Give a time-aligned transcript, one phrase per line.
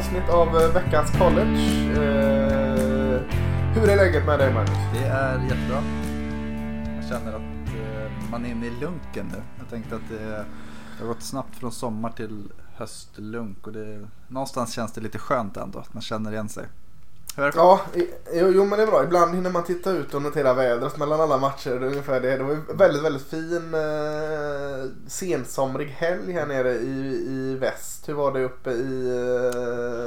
[0.00, 1.60] avsnitt av eh, veckans college.
[1.92, 3.20] Eh,
[3.74, 4.78] hur är läget med dig Magnus?
[4.92, 5.82] Det är jättebra.
[6.96, 9.42] Jag känner att eh, man är inne i lunken nu.
[9.58, 10.46] Jag tänkte att det,
[10.98, 15.56] det har gått snabbt från sommar till höstlunk och det, någonstans känns det lite skönt
[15.56, 16.66] ändå att man känner igen sig.
[17.36, 17.80] Ja,
[18.32, 19.04] jo, jo men det är bra.
[19.04, 21.70] Ibland hinner man titta ut och notera vädret mellan alla matcher.
[21.70, 22.36] Det, är ungefär det.
[22.36, 28.08] det var en väldigt, väldigt fin eh, sensomrig helg här nere i, i väst.
[28.08, 29.08] Hur var det uppe i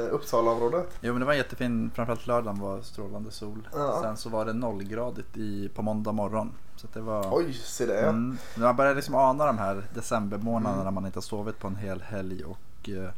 [0.08, 0.98] eh, Uppsalaområdet?
[1.00, 3.68] Jo men det var jättefin, framförallt lördagen var strålande sol.
[3.72, 3.98] Ja.
[4.02, 6.52] Sen så var det nollgradigt i, på måndag morgon.
[6.76, 8.00] Så det var, Oj, se det.
[8.00, 10.84] Mm, man började liksom ana de här decembermånaderna mm.
[10.84, 12.44] när man inte har sovit på en hel helg.
[12.44, 13.10] Och, eh,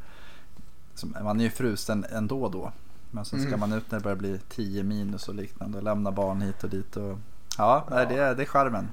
[1.23, 2.73] man är ju frusen ändå då.
[3.17, 3.61] Men sen ska mm.
[3.61, 6.70] man ut när det börjar bli 10 minus och liknande och lämna barn hit och
[6.70, 6.97] dit.
[6.97, 7.19] Och,
[7.58, 8.05] ja, ja.
[8.05, 8.89] Det, är, det är charmen.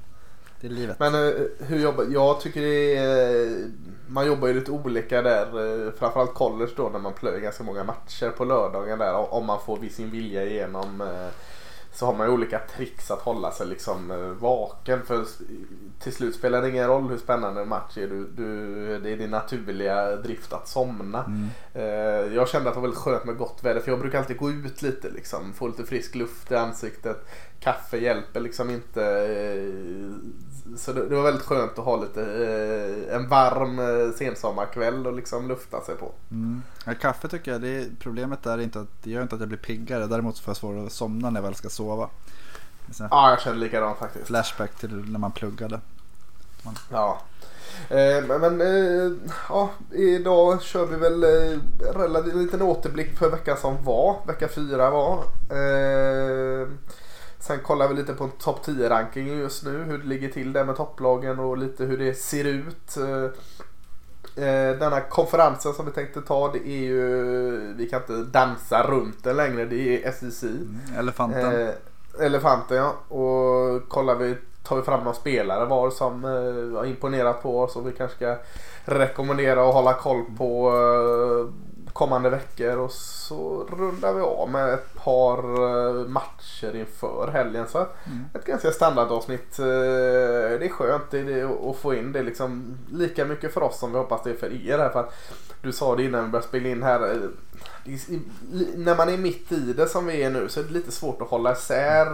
[0.62, 1.00] Det är livet.
[1.00, 3.68] Men uh, hur jobbar, jag tycker det är,
[4.08, 5.60] man jobbar ju lite olika där.
[5.60, 9.34] Uh, framförallt college då när man plöjer ganska många matcher på lördagen där.
[9.34, 11.04] Om man får sin vilja igenom.
[11.94, 15.02] Så har man ju olika tricks att hålla sig liksom vaken.
[15.06, 15.26] För
[16.00, 18.08] till slut spelar det ingen roll hur spännande en match är.
[18.08, 21.24] Du, du, det är din naturliga drift att somna.
[21.24, 21.50] Mm.
[21.74, 24.38] Eh, jag kände att det var väldigt skönt med gott väder för jag brukar alltid
[24.38, 25.54] gå ut lite liksom.
[25.54, 27.28] Få lite frisk luft i ansiktet.
[27.60, 29.04] Kaffe hjälper liksom inte.
[29.06, 30.14] Eh,
[30.78, 35.14] så det, det, var väldigt skönt att ha lite eh, en varm eh, sensommarkväll och
[35.14, 36.12] liksom lufta sig på.
[36.32, 36.62] Mm.
[36.86, 39.48] Ja, kaffe tycker jag, det är, problemet är inte att det gör inte att jag
[39.48, 40.08] blir piggare.
[40.08, 42.10] Däremot får jag svårare att somna när jag väl ska sova.
[43.00, 44.28] Ja, jag känner likadant faktiskt.
[44.28, 45.80] Flashback till när man pluggade.
[46.64, 46.76] Man...
[46.92, 47.22] Ja.
[47.90, 49.12] Eh, men eh,
[49.50, 51.60] ja, idag kör vi väl eh,
[51.94, 54.16] relativt liten återblick för veckan som var.
[54.28, 55.18] Vecka fyra var.
[55.50, 56.68] Eh,
[57.48, 59.84] sen kollar vi lite på en topp 10 ranking just nu.
[59.84, 62.98] Hur det ligger till där med topplagen och lite hur det ser ut.
[62.98, 63.24] Eh,
[64.46, 69.24] eh, denna konferensen som vi tänkte ta det är ju, vi kan inte dansa runt
[69.24, 69.66] den längre.
[69.66, 70.44] Det är SEC.
[70.44, 71.72] Mm, elefanten.
[72.20, 73.16] Elefanten ja.
[73.16, 77.76] Och kollar vi, tar vi fram några spelare var som eh, har imponerat på oss
[77.76, 78.38] och vi kanske ska
[78.86, 82.78] rekommendera och hålla koll på eh, kommande veckor.
[82.78, 87.68] Och så rundar vi av med ett par eh, matcher inför helgen.
[87.68, 88.26] Så mm.
[88.34, 89.60] ett ganska standardavsnitt.
[89.60, 93.92] Eh, det är skönt det, att få in det liksom lika mycket för oss som
[93.92, 94.78] vi hoppas det är för er.
[94.78, 95.14] Här, för att
[95.62, 97.12] du sa det innan vi började spela in här.
[97.12, 97.30] Eh,
[98.76, 101.22] när man är mitt i det som vi är nu så är det lite svårt
[101.22, 102.08] att hålla isär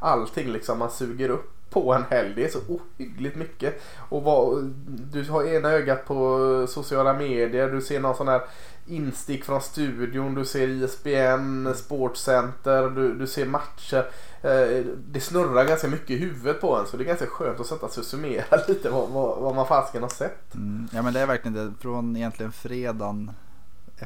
[0.00, 2.32] allting liksom man suger upp på en helg.
[2.36, 3.82] Det är så ohyggligt mycket.
[4.08, 8.42] Och vad, du har ena ögat på sociala medier, du ser någon sån här
[8.86, 14.10] instick från studion, du ser ISBN, Sportcenter, du, du ser matcher.
[14.42, 17.66] Eh, det snurrar ganska mycket i huvudet på en så det är ganska skönt att
[17.66, 20.54] sätta sig och summera lite vad, vad, vad man fasken har sett.
[20.54, 21.72] Mm, ja men det är verkligen det.
[21.80, 23.30] Från egentligen fredagen,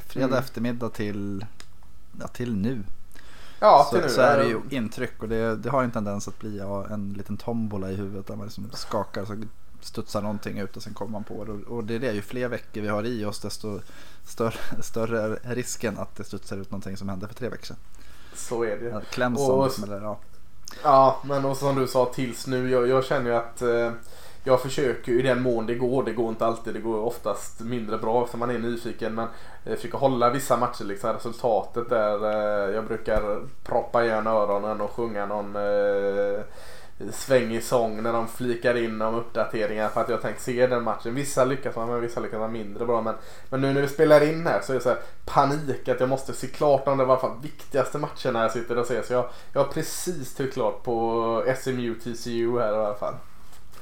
[0.07, 0.39] fredag mm.
[0.39, 1.45] eftermiddag till,
[2.19, 2.83] ja, till nu.
[3.63, 6.57] Ja, så, så är det ju intryck och det, det har en tendens att bli
[6.57, 9.35] ja, en liten tombola i huvudet där man liksom skakar så
[9.81, 11.51] studsar någonting ut och sen kommer man på det.
[11.51, 13.79] Och det är det, ju fler veckor vi har i oss desto
[14.23, 17.77] större, större risken att det studsar ut någonting som hände för tre veckor sedan.
[18.35, 19.01] Så är det.
[19.11, 20.19] Clemson, och, eller, ja.
[20.83, 23.91] ja, men och som du sa tills nu, jag, jag känner ju att eh,
[24.43, 26.03] jag försöker i den mån det går.
[26.03, 26.73] Det går inte alltid.
[26.73, 29.15] Det går oftast mindre bra eftersom man är nyfiken.
[29.15, 29.27] Men
[29.63, 31.13] jag försöker hålla vissa matcher liksom.
[31.13, 36.41] Resultatet där eh, jag brukar proppa igen öronen och sjunga någon eh,
[37.11, 41.15] svängig sång när de flikar in om uppdateringar för att jag tänkt se den matchen.
[41.15, 43.01] Vissa lyckas man med, vissa lyckas man mindre bra.
[43.01, 43.15] Men,
[43.49, 46.09] men nu när vi spelar in här så är det så här panik att jag
[46.09, 49.01] måste se klart om det var fall viktigaste matcherna jag sitter och ser.
[49.01, 53.13] Så jag, jag har precis tryckt klart på SMU TCU här i alla fall.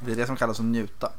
[0.06, 1.12] Det är det som kallas att njuta.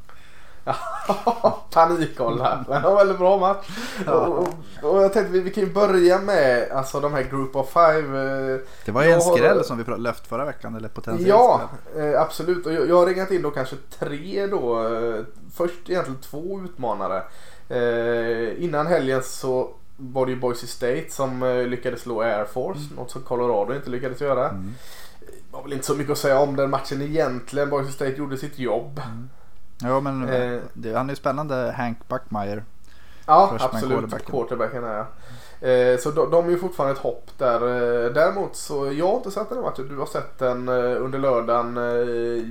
[1.73, 2.63] Panikkoll här.
[2.67, 3.67] Men det var en väldigt bra match.
[4.05, 4.13] Ja.
[4.13, 4.47] Och,
[4.81, 7.73] och, och, jag tänkte vi, vi kan ju börja med alltså, de här Group of
[7.73, 8.21] Five.
[8.53, 9.63] Eh, det var ju en skräll har...
[9.63, 10.75] som vi löft förra veckan.
[10.75, 12.65] Eller potentiellt Ja, eh, absolut.
[12.65, 14.87] Och jag, jag har ringat in då kanske tre då.
[14.87, 15.23] Eh,
[15.55, 17.23] först egentligen två utmanare.
[17.69, 22.79] Eh, innan helgen så var det ju Boise State som lyckades slå Air Force.
[22.79, 22.95] Mm.
[22.95, 24.49] Något som Colorado inte lyckades göra.
[24.49, 24.73] Mm.
[25.27, 27.69] Det var väl inte så mycket att säga om den matchen egentligen.
[27.69, 29.01] Boise State gjorde sitt jobb.
[29.05, 29.29] Mm.
[29.81, 32.63] Ja men eh, det, han är ju spännande Hank Buckmeyer.
[33.25, 35.05] Ja absolut, quarterbacken är
[35.61, 37.55] eh, Så de, de är ju fortfarande ett hopp där.
[37.55, 39.87] Eh, däremot så jag har inte sett den matchen.
[39.87, 41.77] Du har sett den eh, under lördagen.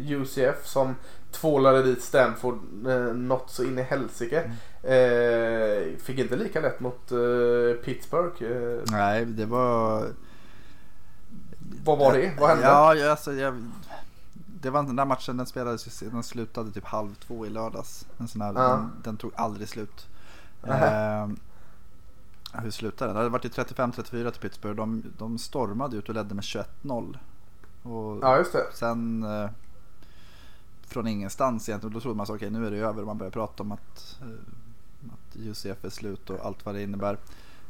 [0.06, 0.94] UCF som
[1.32, 4.40] tvålade dit Stanford eh, något så in i helsike.
[4.40, 4.52] Mm.
[4.82, 8.42] Eh, fick inte lika lätt mot eh, Pittsburgh.
[8.90, 10.06] Nej det var...
[11.84, 12.36] Vad var det?
[12.40, 12.64] Vad hände?
[12.66, 13.62] Ja alltså jag
[14.62, 18.06] det var den där matchen, den spelades den slutade typ halv två i lördags.
[18.18, 18.68] En sån här, ja.
[18.68, 20.08] den, den, tog aldrig slut.
[20.62, 21.28] Eh,
[22.52, 23.14] hur slutade det?
[23.14, 24.76] Det hade varit 35-34 till Pittsburgh.
[24.76, 27.18] De, de stormade ut och ledde med 21-0.
[27.82, 28.66] Och Ja, just det.
[28.74, 29.50] sen eh,
[30.86, 31.94] från ingenstans egentligen.
[31.94, 33.04] Då trodde man så okej nu är det över.
[33.04, 37.18] Man började prata om att, eh, att UCF är slut och allt vad det innebär.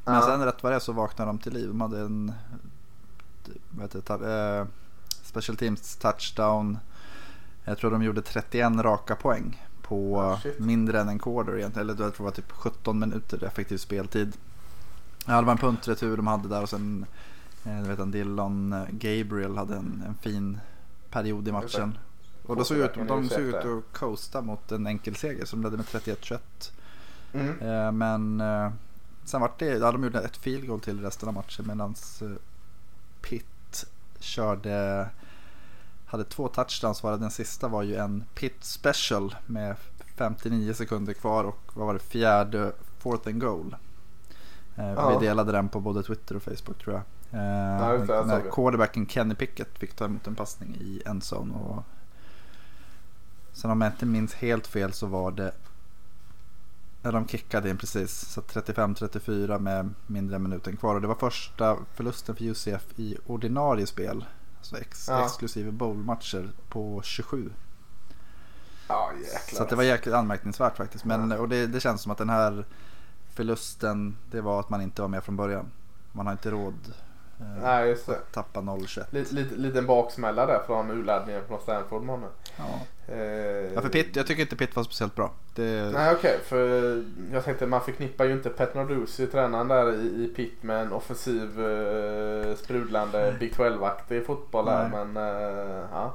[0.05, 0.23] Men Ja.
[0.23, 1.69] sen rätt vad det är så vaknade de till liv.
[1.69, 2.33] De hade en
[3.71, 4.67] det, eh,
[5.23, 6.79] special teams touchdown.
[7.65, 10.59] Jag tror de gjorde 31 raka poäng på shit.
[10.59, 11.91] mindre än en quarter egentligen.
[11.91, 14.37] Eller jag tror det var typ 17 minuter effektiv speltid.
[15.27, 17.07] Ja, det var en puntretur de hade där och sen
[17.65, 20.61] eh, du vet, en Dillon eh, Gabriel hade en, en fin
[21.11, 21.99] period i matchen.
[22.47, 25.77] Och då såg ut, de såg ut att coasta mot en enkel seger som ledde
[25.77, 26.39] med 31-21.
[27.33, 27.61] Mm.
[27.61, 28.73] Eh, Men eh,
[29.25, 31.95] sen vart det, ja, de gjorde ett field goal till resten av matchen medan
[33.23, 33.85] Pitt
[34.19, 35.09] körde,
[36.07, 39.77] hade två touchdowns varav den sista var ju en Pitt special med
[40.17, 43.77] 59 sekunder kvar och vad var det fjärde fourth and goal.
[44.77, 45.19] Eh, Ja.
[45.19, 47.03] Vi delade den på både Twitter och Facebook tror jag.
[47.41, 51.55] Eh, Ja, det, när quarterbacken Kenny Pickett fick ta emot en passning i endzone.
[51.55, 51.83] Och
[53.53, 55.53] sen om jag inte minns helt fel så var det
[57.03, 58.13] när de kickade in precis.
[58.33, 60.95] Så 35-34 med mindre än minuten kvar.
[60.95, 64.25] Och det var första förlusten för UCF i ordinarie spel.
[64.59, 65.25] Alltså ex, Ja.
[65.25, 67.51] exklusive bowlmatcher på 27.
[68.89, 69.59] Ja, jäklar.
[69.59, 71.05] Så det var jäkligt anmärkningsvärt faktiskt.
[71.05, 72.65] Men, och det, det känns som att den här
[73.35, 75.71] förlusten, det var att man inte var med från början.
[76.13, 76.75] Man har inte råd
[77.41, 78.13] eh, Nej, just det.
[78.17, 79.05] att tappa 0-21.
[79.11, 82.27] Lite, lite, liten baksmälla där från urladdningen från Stanford månne.
[82.57, 82.81] Ja.
[83.09, 83.17] Eh,
[83.75, 85.33] Ja, för Pitt, jag tycker inte Pitt var speciellt bra.
[85.55, 86.69] Det, Nej okej, för
[87.33, 90.93] jag tänkte man förknippar ju inte Pet Narduzzi, tränaren där i, i Pitt med en
[90.93, 94.89] offensiv eh, sprudlande Big 12-aktig fotboll här.
[94.89, 95.05] Nej.
[95.07, 96.15] Men eh, ja.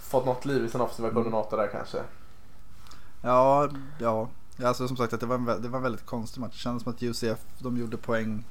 [0.00, 1.14] Fått något liv i sin offensiva Mm.
[1.22, 1.98] koordinator där kanske.
[3.22, 3.68] Ja,
[3.98, 4.28] ja.
[4.64, 6.52] Alltså som sagt att det var en, det var en väldigt konstig match.
[6.52, 8.44] Det kändes som att UCF, de gjorde poäng.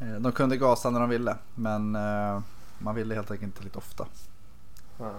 [0.00, 1.36] Eh, De kunde gasa när de ville.
[1.54, 2.40] Men eh,
[2.78, 4.06] man ville helt enkelt inte lite ofta.
[4.98, 5.12] Ja.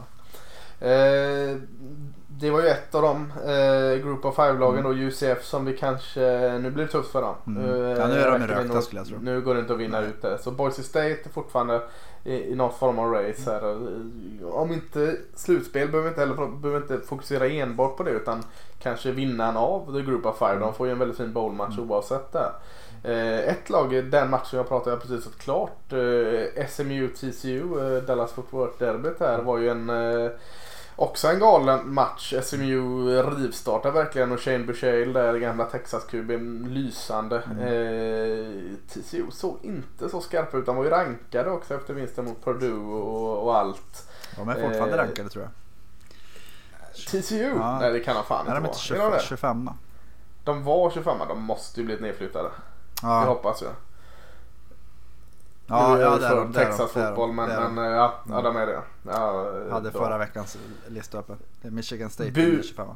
[0.81, 1.55] Eh,
[2.27, 6.19] det var ju ett av de eh, Group of Five-lagen då, UCF, som vi kanske,
[6.61, 7.35] nu blir det tufft för dem.
[7.47, 7.65] Mm.
[7.85, 9.17] Eh, Ja, nu är de rökta, skulle jag tro.
[9.21, 10.09] Nu går det inte att vinna Nej.
[10.09, 10.37] ut det.
[10.37, 11.81] Så Boise State är fortfarande
[12.23, 13.71] i, i någon form av race här.
[13.71, 18.43] Eh, Om inte slutspel behöver vi inte, heller, behöver inte fokusera enbart på det utan
[18.79, 20.59] kanske vinnaren av The Group of Five.
[20.59, 21.91] De får ju en väldigt fin bowlmatch Mm.
[21.91, 22.51] oavsett det.
[23.03, 25.93] Eh, ett lag, den matchen jag pratade jag precis fått klart.
[25.93, 27.61] Eh, SMU TCU,
[27.97, 30.29] eh, Dallas Fort Worth derbyt här var ju en eh,
[30.95, 32.33] Också en galen match.
[32.43, 37.35] SMU rivstartar verkligen och Shane Bushale där, gamla Texas-kuben, lysande.
[37.35, 40.65] Eh, TCU såg inte så skarpa ut.
[40.65, 44.09] De var ju rankade också efter vinsten mot Purdue och, och allt.
[44.35, 45.51] De är fortfarande Eh, rankade tror jag.
[47.07, 47.53] TCU?
[47.59, 47.79] Ja.
[47.79, 48.67] Nej det kan de fan de inte vara.
[48.67, 49.11] Är de 25?
[49.11, 49.19] det?
[49.19, 49.69] 25
[50.43, 52.49] De var 25 de måste ju blivit nedflyttade.
[52.49, 53.25] Det ja.
[53.25, 53.71] hoppas jag.
[55.67, 58.39] Ja, Nu ja, det är de, Texas det är de, fotboll men, men ja, ja,
[58.39, 58.43] Mm.
[58.43, 58.79] de är det.
[59.07, 60.01] Ja, Hade bra.
[60.05, 61.33] förra veckans lista uppe.
[61.61, 62.87] Michigan State Bu- Bu- 25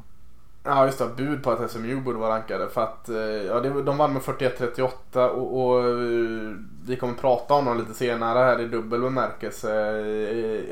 [0.68, 3.96] Ja just det, bud på att SMU borde vara rankade för att eh, ja, de
[3.98, 6.52] vann med 41-38 och, och eh,
[6.86, 9.72] vi kommer prata om dem lite senare här i dubbel bemärkelse.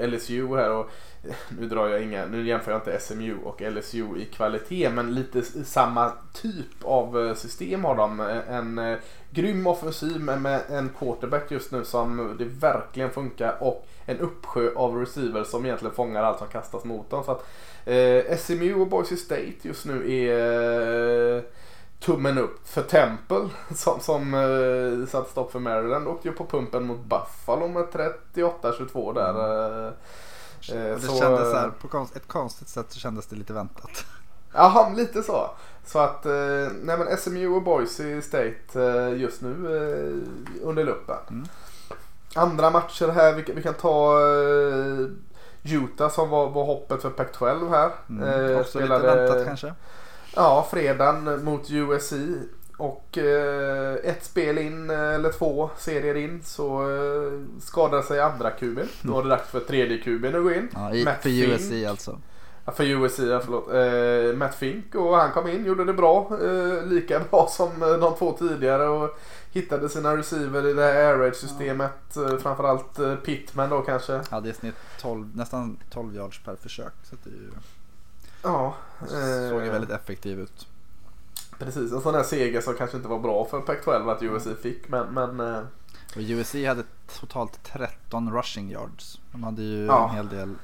[0.01, 0.91] eh, LSU här och
[1.59, 5.43] nu drar jag inga, nu jämför jag inte SMU och LSU i kvalitet men lite
[5.65, 8.21] samma typ av eh, system har de.
[8.49, 8.99] En eh,
[9.31, 15.01] grym offensiv med, en quarterback just nu som det verkligen funkar och en uppsjö av
[15.01, 17.25] receivers som egentligen fångar allt som kastas mot dem.
[17.25, 17.47] Så att,
[17.85, 21.43] Eh, SMU och Boise State just nu är eh,
[22.01, 26.09] tummen upp för Temple som, som eh, satt stopp för Maryland.
[26.09, 27.85] Åkte ju på pumpen mot Buffalo med
[28.35, 29.93] 38-22 där.
[30.73, 33.37] Eh, eh, det så, kändes så här, på konst, ett konstigt sätt så kändes det
[33.37, 33.91] lite väntat.
[34.53, 35.51] Jaha, lite så.
[35.87, 36.33] Så att, eh,
[36.83, 41.17] nej men SMU och Boise State eh, just nu eh, under luppen.
[41.31, 41.47] Mm.
[42.35, 45.07] Andra matcher här, vi, kan- vi kan ta eh,
[45.75, 47.91] Utah som var, var hoppet för Pac-12 här.
[48.09, 48.51] Mm.
[48.53, 49.75] Eh, Också lite väntat kanske.
[50.37, 52.13] Ja, fredagen mot USC.
[52.77, 58.51] Och eh, ett spel in, eh, eller två serier in, så eh, skadade sig andra
[58.51, 58.89] kuben.
[59.03, 60.69] Då var det dags för tredje kuben att gå in.
[60.75, 61.49] Ja, i, Matt för Fink.
[61.49, 62.21] USC alltså.
[62.65, 63.73] Ja, för USC, ja, förlåt.
[63.73, 66.39] Eh, Matt Fink och han kom in, gjorde det bra.
[66.43, 69.19] Eh, lika bra som eh, de två tidigare och
[69.53, 72.17] hittade sina receiver i det här air raid systemet.
[72.17, 74.21] Eh, framförallt Pittman då kanske.
[74.31, 76.93] Hade i snitt 12, nästan 12 yards per försök.
[77.03, 77.51] Så det är ju,
[78.43, 78.75] Ja,
[79.51, 80.67] såg ju väldigt effektiv ut.
[81.59, 81.93] Precis.
[81.93, 84.89] En sån här seger som kanske inte var bra för Pac-12 att USC fick.
[84.89, 85.63] Men, men eh,
[86.17, 86.83] Och USC hade
[87.21, 89.21] totalt 13 rushing yards.
[89.33, 90.09] De hade ju Ja.
[90.09, 90.55] en hel del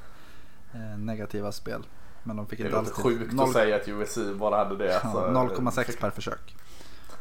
[0.72, 1.86] eh, negativa spel.
[2.22, 4.76] Men de fick Det inte låter alls sjukt Noll- att säga att USC bara hade
[4.76, 4.86] det.
[4.92, 5.20] Ja, alltså.
[5.20, 6.56] 0,6 per försök.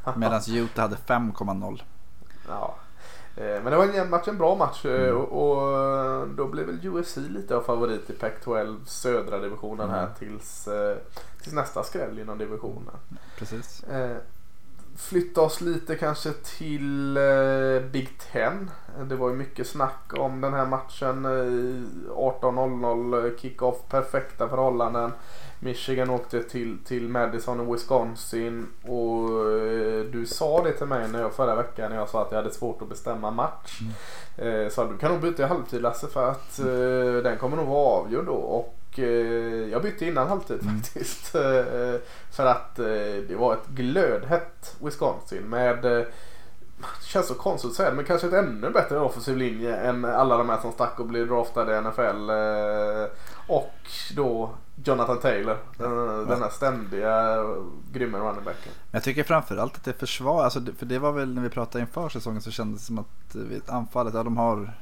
[0.17, 1.81] Medan Utah hade 5,0.
[2.47, 2.75] Ja.
[3.39, 5.15] Eh, Men det var en jämn match, en bra match eh, Mm.
[5.17, 5.51] och,
[6.22, 10.13] och då blev väl USC lite av favorit i Pac-12 södra divisionen här Mm.
[10.19, 10.98] tills, eh,
[11.41, 12.96] tills nästa skräll inom divisionen.
[13.38, 13.84] Precis.
[13.84, 14.17] Eh,
[14.98, 18.72] Flytta oss lite kanske till eh, Big Ten.
[18.98, 21.25] Eh, Det var ju mycket snack om den här matchen.
[21.25, 25.12] eh, 18.00 eh, kick-off, perfekta förhållanden.
[25.60, 31.22] Michigan åkte till, till Madison och Wisconsin och eh, du sa det till mig när
[31.22, 33.80] jag, förra veckan när jag sa att jag hade svårt att bestämma match.
[34.38, 37.68] Eh, så du kan nog byta i halvtid Lasse för att eh, den kommer nog
[37.68, 38.34] vara avgjord då.
[38.34, 40.75] Och eh, jag bytte innan halvtid Mm.
[40.82, 41.36] faktiskt.
[41.36, 41.96] Eh,
[42.32, 46.08] för att det var ett glödhett Wisconsin med det
[47.01, 50.50] känns så konstigt att säga men kanske ett ännu bättre offensiv linje än alla de
[50.50, 52.32] här som stack och blev draftade i NFL.
[53.48, 53.74] Och
[54.16, 54.50] då
[54.83, 57.43] Jonathan Taylor, den, den här ständiga
[57.91, 58.71] grymma running backen.
[58.91, 62.09] Jag tycker framförallt att det försvar, alltså för det var väl när vi pratade inför
[62.09, 64.74] säsongen så kändes det som att eh, anfallet, ja de har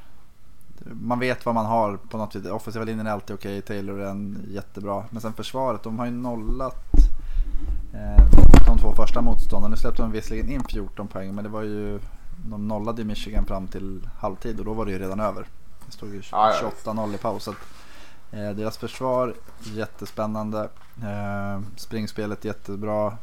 [0.92, 2.46] man vet vad man har på något vis.
[2.46, 5.04] Offensiva linjen är alltid okej, Taylor är en jättebra.
[5.10, 6.76] Men sen försvaret, de har ju nollat
[7.94, 8.24] eh,
[8.66, 9.70] de två första motståndarna.
[9.70, 12.00] Nu släppte de visserligen in 14 poäng men det var ju,
[12.50, 15.46] de nollade Michigan fram till halvtid och då var det ju redan över.
[15.86, 16.70] Det stod ju Ja, ja.
[16.84, 17.44] 28-0 i paus.
[17.44, 17.56] Så att,
[18.30, 20.68] deras försvar jättespännande.
[21.02, 23.16] Eh, springspelet jättebra.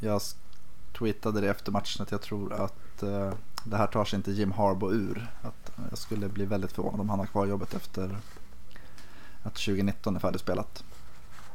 [0.00, 0.20] Jag
[0.98, 3.32] tweetade det efter matchen att jag tror att eh,
[3.64, 5.26] det här tar sig inte Jim Harbaugh ur.
[5.42, 8.16] Att jag skulle bli väldigt förvånad om han har kvar jobbet efter
[9.42, 10.84] att 2019 är färdigspelat.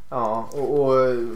[0.09, 0.95] Ja, och, och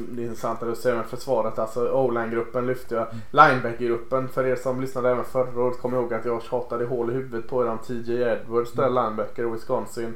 [0.10, 1.60] det är intressant att du säger med försvaret.
[1.60, 3.08] Alltså O-line-gruppen lyfte jag.
[3.32, 7.14] Linebacker-gruppen, för er som lyssnade även förra året, kommer ihåg att jag tjatade hål i
[7.14, 10.16] huvudet på er om TJ Edwards, där linebacker i Wisconsin.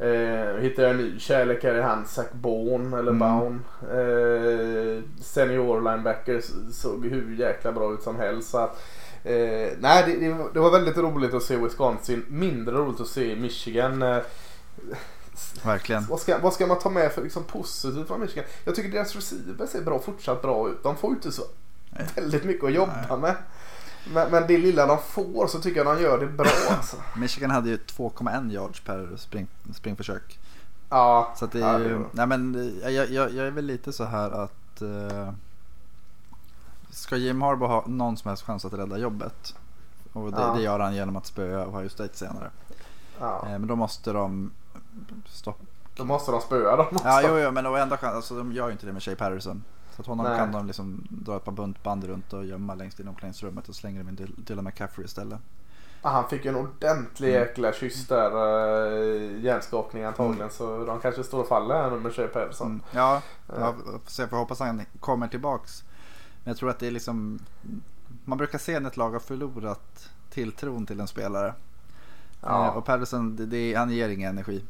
[0.00, 3.18] Eh, hittade jag en ny kärlek här i han, Zach Bourne, eller Mm.
[3.18, 3.58] Bourne.
[3.82, 8.50] Eh, senior linebacker såg hur jäkla bra ut som helst.
[8.50, 8.82] Så att,
[9.24, 10.16] eh, nej, det,
[10.52, 12.24] det, var- väldigt roligt att se Wisconsin.
[12.28, 14.02] Mindre roligt att se Michigan.
[14.02, 14.18] Eh,
[15.64, 16.06] Verkligen.
[16.08, 18.44] vad ska, vad ska man ta med för liksom positivt från Michigan?
[18.64, 20.82] Jag tycker deras receivers ser bra, fortsatt bra ut.
[20.82, 21.42] De får ju inte så
[21.90, 22.06] Nej.
[22.16, 23.18] väldigt mycket att jobba Nej.
[23.18, 23.34] med.
[24.12, 26.96] Men, men det lilla de får så tycker jag de gör det bra alltså.
[27.16, 30.38] Michigan hade ju 2,1 yards per spring, springförsök.
[30.88, 33.64] Ja, Så det ja, är det ju, nej men eh, jag, jag, jag är väl
[33.64, 35.32] lite så här att eh,
[36.90, 39.54] ska Jim Harbaugh ha någon som helst chans att rädda jobbet
[40.12, 40.54] och det, Ja.
[40.56, 42.50] det gör han genom att spöa Ohio State senare.
[43.20, 43.42] ja.
[43.46, 44.50] Eh, men då måste de
[45.26, 45.64] stoppa.
[45.96, 47.06] Då måste de spöa dem också.
[47.08, 49.64] Ja, jo, jo, men enda chans, alltså, de gör ju inte det med Shea Patterson.
[49.98, 50.38] Så att honom Nej.
[50.38, 53.74] kan de liksom dra ett par buntband runt och gömma längst in i omklädningsrummet och
[53.74, 55.38] slänger dem in Dylan- McCaffrey istället.
[56.02, 57.40] Ja, han fick en ordentlig Mm.
[57.40, 58.30] jäkla kyss där.
[58.36, 60.50] Uh, hjärnskakning antagligen.
[60.50, 62.66] Så de kanske står och faller här nu med Shea Pedersen.
[62.66, 62.80] Mm.
[62.92, 63.54] Ja, Ja.
[63.58, 63.74] ja,
[64.06, 65.84] så jag får hoppas han kommer tillbaks.
[66.44, 67.38] Men jag tror att det är liksom,
[68.24, 71.54] man brukar se när ett lag har förlorat tilltron till en spelare.
[72.40, 72.66] Ja.
[72.66, 74.64] Eh, och Patterson, det, det, han ger ingen energi.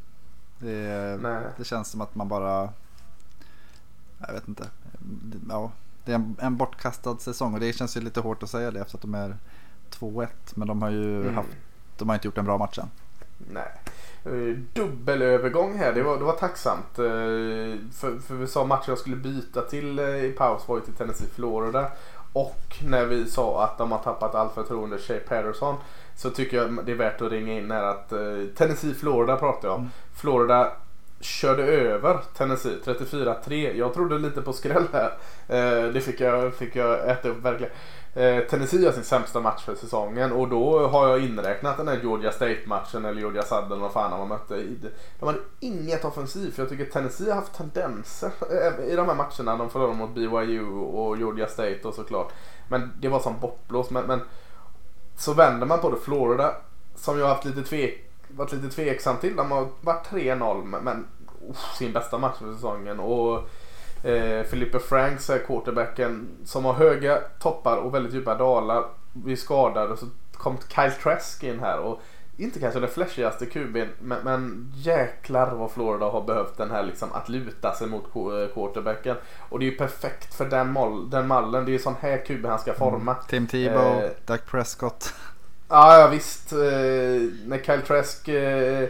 [0.59, 1.21] Det,
[1.57, 2.69] det känns som att man bara,
[4.27, 4.65] jag vet inte.
[5.49, 5.71] Ja,
[6.05, 8.81] det är en, en bortkastad säsong och det känns ju lite hårt att säga det
[8.81, 9.37] efter att de är
[9.91, 10.27] 2-1.
[10.55, 11.35] Men de har ju Mm.
[11.35, 11.49] haft,
[11.97, 12.91] de har inte gjort en bra match än.
[13.53, 13.73] Nej.
[14.25, 16.99] Eh, Dubbelövergång här, det var, det var tacksamt.
[16.99, 17.05] Eh,
[17.93, 20.95] För, för vi sa matchen jag skulle byta till eh, i paus var ju till
[20.95, 21.91] Tennessee Florida.
[22.33, 25.77] Och när vi sa att de har tappat allt förtroende Shea Patterson
[26.17, 28.09] så tycker jag det är värt att ringa in här att
[28.57, 29.81] Tennessee Florida pratar jag om.
[29.81, 29.93] Mm.
[30.15, 30.73] Florida
[31.21, 33.77] körde över Tennessee 34-3.
[33.77, 35.13] Jag trodde lite på skräll här.
[35.49, 37.73] Eh, det fick jag, fick jag äta upp verkligen.
[38.15, 42.01] Eh, Tennessee har sin sämsta match för säsongen och då har jag inräknat den här
[42.03, 44.65] Georgia State-matchen eller Georgia Southern vad fan de mötte.
[45.19, 49.15] De hade inget offensivt för jag tycker Tennessee har haft tendenser eh, i de här
[49.15, 49.57] matcherna.
[49.57, 52.33] De förlorade mot BYU och Georgia State och såklart.
[52.69, 53.91] Men det var som bortblåst.
[53.91, 54.21] Men, men
[55.17, 55.97] så vänder man på det.
[55.97, 56.55] Florida
[56.95, 59.37] som jag har haft lite tvek, varit lite tveksam till.
[59.37, 61.07] De har varit 3-0 men,
[61.51, 63.01] uff, sin bästa match för säsongen.
[63.01, 63.49] Och
[64.07, 68.85] eh, Felipe Franks quarterbacken som har höga toppar och väldigt djupa dalar.
[69.13, 71.79] Vi skadade och så kom Kyle Trask in här.
[71.79, 72.01] Och
[72.41, 77.13] inte kanske den flashigaste QB'n men, men jäklar vad Florida har behövt den här liksom
[77.13, 79.17] att luta sig mot eh, quarterbacken.
[79.49, 81.65] Och det är ju perfekt för den, moll, den mallen.
[81.65, 83.15] Det är ju sån här QB han ska forma.
[83.15, 85.15] Tim Tebow, Eh, Dak Prescott.
[85.69, 86.53] Ja, ja visst.
[86.53, 86.59] Eh,
[87.47, 88.29] när Kyle Trask...
[88.29, 88.89] Eh,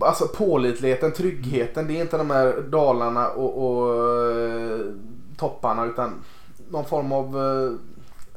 [0.00, 1.86] alltså pålitligheten, tryggheten.
[1.86, 3.94] Det är inte de här dalarna och, och
[4.30, 4.80] eh,
[5.36, 6.24] topparna utan
[6.70, 7.72] någon form av eh,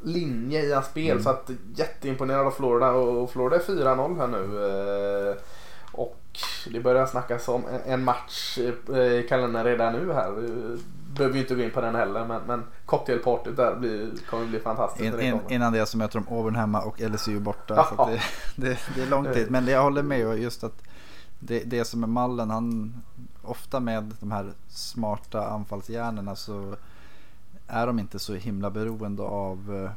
[0.05, 1.11] linje i hans spel.
[1.11, 1.23] Mm.
[1.23, 4.65] Så att jätteimponerad av Florida och Florida är 4-0 här nu.
[5.29, 5.35] Eh,
[5.91, 6.21] och
[6.71, 10.33] det börjar snackas om en match i kalendern redan nu här.
[11.15, 14.45] Vi behöver ju inte gå in på den heller men, men cocktailpartyt där blir, kommer
[14.45, 15.13] bli fantastiskt.
[15.13, 17.87] In, in, innan det så möter de Auburn hemma och LSU borta.
[17.89, 18.21] så det,
[18.55, 19.51] det, det, är lång tid.
[19.51, 20.81] Men jag håller med just att
[21.39, 22.93] det, det som är mallen, han
[23.41, 26.75] ofta med de här smarta anfallshjärnorna så
[27.67, 29.91] är de inte så himla beroende av eh,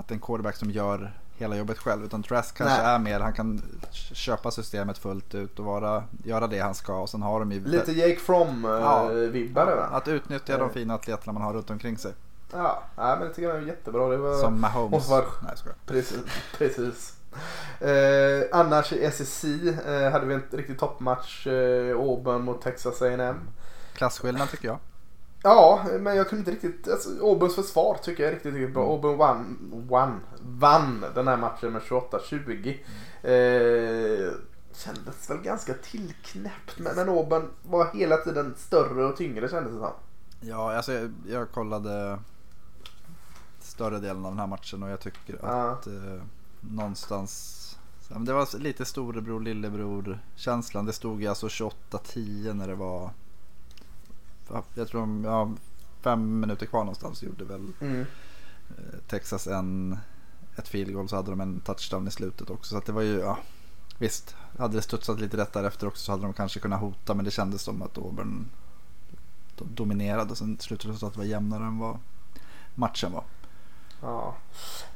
[0.00, 2.04] att en quarterback som gör hela jobbet själv.
[2.04, 2.94] Utan Trask kanske Nej.
[2.94, 3.62] är mer, han kan
[4.12, 6.94] köpa systemet fullt ut och vara, göra det han ska.
[7.00, 7.64] Och sen har de ju...
[7.64, 12.12] Lite Jake From-vibbar ja, Att utnyttja de fina atleterna man har runt omkring sig.
[12.52, 14.08] Ja, men det tycker jag är jättebra.
[14.08, 15.08] Det var, Som Mahomes.
[15.08, 16.18] Var, Nej, ska precis.
[16.58, 17.14] precis.
[17.80, 21.46] Eh, annars i SEC eh, hade vi en riktig toppmatch.
[21.46, 23.36] Eh, Auburn mot Texas A&M.
[23.94, 24.78] Klasskillnad tycker jag.
[25.42, 26.92] Ja, men jag kunde inte riktigt...
[26.92, 28.82] Alltså, Auburns försvar tycker jag är riktigt, riktigt bra.
[28.82, 28.94] Mm.
[28.94, 32.78] Auburn vann, vann, vann den här matchen med 28-20.
[33.22, 34.26] Mm.
[34.26, 34.32] Eh,
[34.72, 36.78] kändes väl ganska tillknäppt.
[36.78, 39.92] Men, men Auburn var hela tiden större och tyngre kändes det som.
[40.40, 42.18] Ja, alltså jag, jag kollade
[43.60, 45.70] större delen av den här matchen och jag tycker ja.
[45.70, 46.22] att eh,
[46.60, 47.54] någonstans
[48.08, 50.86] det var lite storebror lillebror känslan.
[50.86, 53.10] Det stod ju alltså 28-10 när det var
[54.74, 55.52] jag tror de, ja,
[56.00, 58.06] fem minuter kvar någonstans gjorde väl mm.
[58.70, 59.98] Eh, Texas en,
[60.56, 62.70] ett field goal så hade de en touchdown i slutet också.
[62.70, 63.38] Så att det var ju, ja,
[63.98, 67.24] visst, hade det studsat lite rätt därefter också så hade de kanske kunnat hota men
[67.24, 68.46] det kändes som att Auburn
[69.56, 70.36] dominerade.
[70.36, 71.98] Sen slutresultatet var jämnare än vad
[72.74, 73.24] matchen var.
[74.00, 74.34] Ja.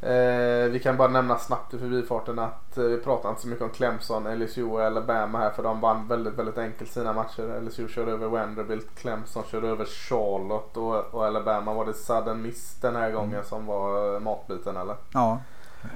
[0.08, 3.64] Eh, vi kan bara nämna snabbt i förbifarten att eh, vi pratar inte så mycket
[3.64, 7.60] om Clemson, LSU och Alabama här för de vann väldigt, väldigt enkelt sina matcher.
[7.60, 12.74] LSU körde över Vanderbilt, Clemson körde över Charlotte och, och Alabama var det sudden miss
[12.80, 13.44] den här gången mm.
[13.44, 14.96] som var eh, matbiten eller?
[15.12, 15.40] Ja,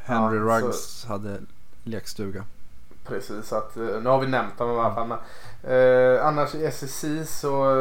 [0.04, 1.08] Henry ja, Ruggs så...
[1.08, 1.38] hade
[1.82, 2.44] lekstuga.
[3.04, 5.08] Precis, att, eh, nu har vi nämnt dem i alla fall.
[5.08, 5.18] Men,
[5.72, 7.04] eh, annars i SEC
[7.40, 7.74] så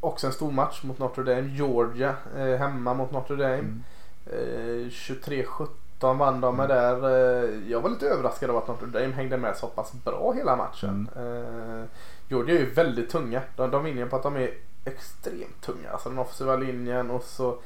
[0.00, 1.48] också en stor match mot Notre Dame.
[1.48, 3.58] Georgia eh, hemma mot Notre Dame.
[3.58, 3.82] Mm.
[4.26, 5.68] Eh, 23-17
[6.00, 6.76] vann de med mm.
[6.76, 7.08] där.
[7.42, 10.56] Eh, jag var lite överraskad av att Notre Dame hängde med så pass bra hela
[10.56, 11.08] matchen.
[11.16, 11.80] Mm.
[11.80, 11.84] Eh,
[12.28, 13.42] Georgia är ju väldigt tunga.
[13.56, 15.90] De, de vinner på att de är extremt tunga.
[15.90, 17.58] Alltså den offensiva linjen och så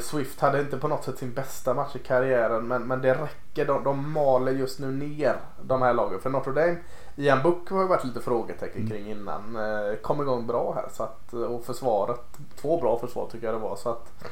[0.00, 3.66] Swift hade inte på något sätt sin bästa match i karriären men, men det räcker.
[3.66, 6.20] De, de maler just nu ner de här lagen.
[6.20, 6.76] För Notre Dame
[7.16, 8.90] Ian Book har ju varit lite frågetecken mm.
[8.90, 9.56] kring innan.
[9.56, 12.20] Eh, kom igång bra här så att, och försvaret,
[12.60, 13.76] två bra försvar tycker jag det var.
[13.76, 14.24] Så att,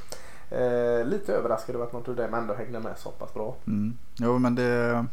[0.50, 3.55] eh, lite överraskad över att Notre Dame ändå hängde med så pass bra.
[3.66, 3.98] Mm.
[4.16, 5.07] Jo men det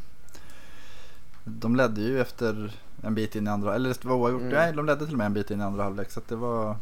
[1.58, 4.42] de ledde ju efter en bit in i andra, eller det var oavgjort.
[4.42, 4.54] Mm.
[4.54, 6.12] Nej, de ledde till och med en bit in i andra halvlek.
[6.12, 6.76] Så att det var...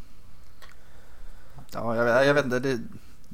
[1.73, 2.59] Ja, jag, jag vet inte.
[2.59, 2.79] Det,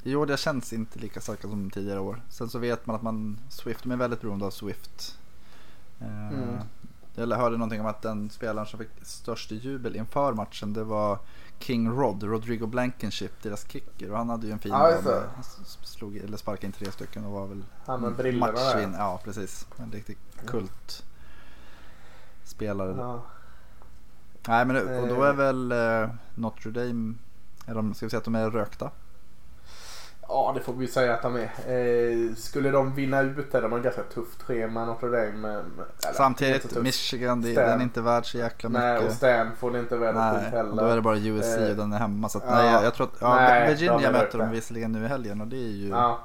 [0.04, 2.22] jo, det känns inte lika starka som tidigare år.
[2.30, 5.20] Sen så vet man att man, Swift, de är väldigt beroende av Swift.
[6.00, 6.60] Eh, mm.
[7.16, 11.20] Jag hörde någonting om att den spelaren som fick störst jubel inför matchen det var
[11.60, 14.12] King Rod, Rodrigo Blankenship, deras kicker.
[14.12, 14.98] Och han hade ju en fin ja,
[15.36, 15.44] Han
[15.84, 18.96] slog, eller sparkade in tre stycken och var väl Han med brillorna matchvin.
[18.98, 19.68] Ja, precis.
[19.78, 21.06] En riktig kult
[22.44, 22.96] spelare.
[22.98, 23.24] Ja.
[24.48, 25.36] Nej, men och då är eh.
[25.36, 27.14] väl eh, Notre Dame,
[27.66, 28.92] är de, ska vi säga att de är rökta?
[30.28, 31.50] Ja, det får vi säga att de är.
[31.68, 35.50] Eh, skulle de vinna ut där, de har ett ganska tufft schema Notre Dame.
[35.50, 35.64] Eller,
[36.14, 38.84] Samtidigt, Michigan, det, den är inte värd så jäkla mycket.
[38.84, 40.82] Nej, och Stanford är inte värd nej, heller.
[40.82, 42.30] Då är det bara USC eh, och den är hemma.
[42.30, 45.08] Så att, ja, nej, jag, tror att, ja, nej, Virginia möter de visserligen nu i
[45.08, 45.90] helgen och det är ju...
[45.90, 46.20] Ja.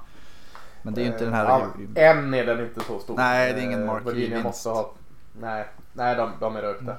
[0.83, 1.45] Men det är ju inte den här...
[1.45, 3.17] Ja, än är den inte så stor.
[3.17, 4.45] Nej, det är ingen marquee Virginia vinst.
[4.45, 4.93] måste ha...
[5.41, 6.85] Nej, nej de, de är rökta.
[6.85, 6.99] Mm.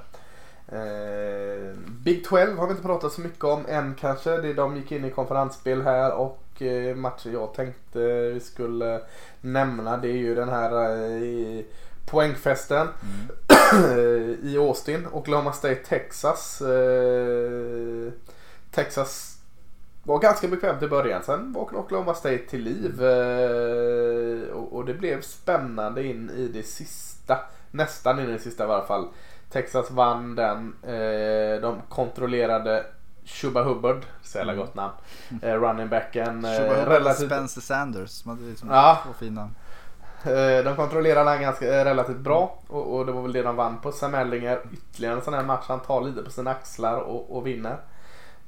[0.72, 4.30] Eh, Big 12 har vi inte pratat så mycket om än kanske.
[4.36, 6.49] Det, de gick in i konferensspel här och eh,
[6.94, 7.98] matcher jag tänkte
[8.30, 9.00] vi skulle
[9.40, 11.64] nämna det är ju den här eh,
[12.10, 14.38] poängfesten mm.
[14.42, 15.06] i Austin.
[15.12, 16.60] Oklahoma State Texas.
[16.60, 18.12] Eh,
[18.70, 19.40] Texas
[20.02, 21.22] var ganska bekvämt i början.
[21.22, 23.04] Sen vaknade Oklahoma State till liv.
[23.04, 27.38] Eh, och, det blev spännande in i det sista.
[27.70, 29.08] Nästan in i det sista i alla fall.
[29.50, 30.74] Texas vann den.
[30.82, 32.84] Eh, de kontrollerade
[33.30, 34.64] Chuba Hubbard, så jävla mm.
[34.64, 34.92] gott namn.
[35.42, 36.44] Eh, running backen.
[36.44, 37.26] Eh, Chuba Hubbard relativt...
[37.26, 38.24] Spencer Sanders.
[38.24, 38.98] Man, liksom ja.
[39.04, 39.50] Två fina.
[40.24, 43.56] Eh, de kontrollerade han ganska eh, relativt bra och, och, det var väl det de
[43.56, 43.92] vann på.
[43.92, 47.46] Sam Ellinger, ytterligare en sån här match han tar lite på sina axlar och, och
[47.46, 47.76] vinner.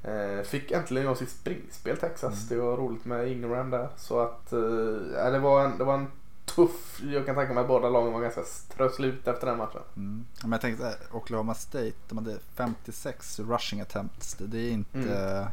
[0.04, 2.32] Eh, fick äntligen igång sitt springspel Texas.
[2.32, 2.48] Mm.
[2.48, 3.88] Det var roligt med Ingram där.
[3.96, 6.06] Så att eh, det, var en, det var en
[6.54, 7.00] tuff.
[7.02, 8.42] Jag kan tänka mig att båda lagen var ganska
[8.90, 9.80] slut efter den matchen.
[9.96, 10.26] Mm.
[10.42, 14.36] Men jag tänkte Oklahoma State, de hade 56 rushing attempts.
[14.38, 14.98] Det är inte...
[14.98, 15.48] Mm.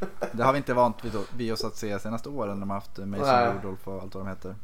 [0.32, 2.76] Det har vi inte vant vid, vid oss att se senaste åren när de har
[2.76, 3.52] haft Mason Nej.
[3.54, 4.54] Rudolph och allt vad de heter.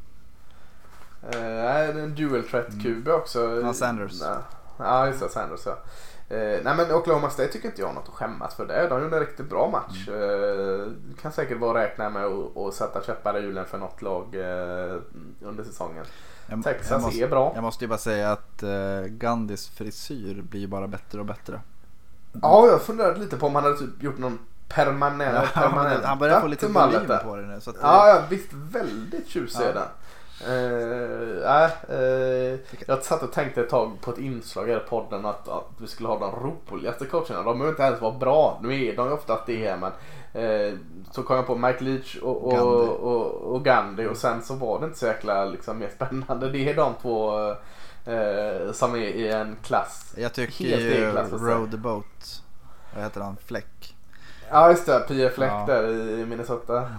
[1.22, 3.60] Eh, nej, det är en dual threat QB också.
[3.60, 4.20] Ja, Sanders.
[4.20, 4.38] Nej.
[4.78, 5.28] Ja, just det.
[5.28, 5.78] Sanders ja.
[6.28, 8.88] Eh, nej men Oklahoma State tycker inte jag har något att skämmas för det.
[8.88, 10.08] De gjorde en riktigt bra match.
[10.08, 10.88] Eh,
[11.22, 14.96] kan säkert vara räkna med att sätta käppar i hjulen för något lag eh,
[15.40, 16.04] under säsongen.
[16.46, 17.52] Jag, Texas jag måste, är bra.
[17.54, 21.60] Jag måste ju bara säga att uh, Gandhis frisyr blir bara bättre och bättre.
[22.42, 26.18] Ja, jag funderade lite på om han hade typ gjort någon permanent, Ja, permanent han
[26.18, 27.60] börjar få lite volym på det nu.
[27.60, 28.52] Så att Ja, ja, visst.
[28.52, 29.64] Väldigt tjusig Ja.
[29.64, 29.88] är den.
[30.42, 35.48] Uh, nej, eh, jag satt och tänkte ett tag på ett inslag i podden att,
[35.48, 37.42] att vi skulle ha de roligaste coacherna.
[37.42, 38.58] De behöver inte ens vara bra.
[38.62, 39.92] Nu är de ju oftast det men
[40.44, 40.78] eh,
[41.10, 42.88] så kom jag på Mike Leach och, och, Gandhi.
[43.00, 46.50] och, och Gandhi och sen så var det inte så jäkla liksom, mer spännande.
[46.50, 47.48] Det är de två
[48.06, 50.14] eh, som är i en klass.
[50.16, 51.54] jag tycker helt ju egen klass, så att säga.
[51.54, 52.42] Row the Boat,
[52.94, 53.94] vad heter han, Fläck.
[54.50, 55.32] Ja just det, P.F.
[55.34, 55.64] Fleck Ja.
[55.66, 56.90] där i Minnesota.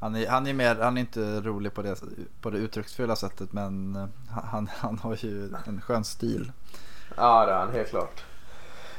[0.00, 2.02] Han är, han är, mer, han är inte rolig på det,
[2.40, 4.06] på det uttrycksfulla sättet men eh,
[4.44, 6.52] han, han har ju en skön stil.
[7.16, 8.22] Ja det är han helt klart.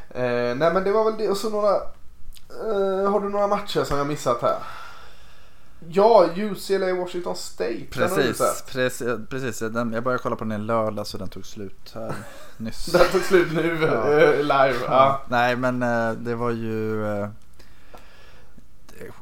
[0.10, 0.22] Eh,
[0.56, 1.76] nej men det var väl det och så några.
[2.50, 4.58] Eh, har du några matcher som jag missat här?
[5.90, 7.86] Ja, UCLA Washington State.
[7.92, 9.60] Precis, precis, precis.
[9.60, 12.14] Den, jag började kolla på den i lördag så den tog slut här
[12.58, 12.86] nyss.
[12.86, 14.12] Den tog slut nu Ja.
[14.20, 14.76] eh, live.
[14.88, 15.22] Ja.
[15.30, 17.30] Nej men eh, det var ju eh,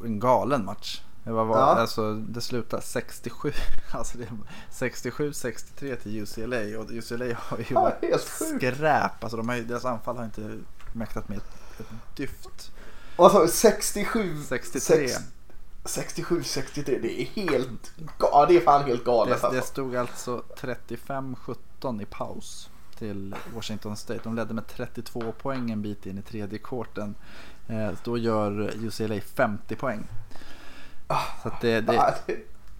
[0.05, 1.01] en galen match.
[1.27, 1.63] Det, var, var, Ja.
[1.63, 3.51] alltså, det slutade 67,
[3.91, 4.29] alltså det är
[4.71, 9.23] 67-63 till UCLA och UCLA har ju Ja, varit skräp.
[9.23, 10.57] Alltså, de har, deras anfall har inte
[10.93, 12.71] mäktat med ett, ett dyft.
[13.17, 13.47] Du?
[13.47, 14.35] 67?
[14.43, 15.09] 63.
[15.85, 16.99] 67, 63.
[17.01, 19.71] Det är helt Ja, det är fan helt galet Det, det alltså.
[19.71, 24.19] stod alltså 35-17 i paus till Washington State.
[24.23, 27.15] De ledde med 32 poäng en bit in i tredje kvarten.
[27.67, 30.07] Eh, då gör UCLA 50 poäng.
[31.43, 32.13] Så att det, det,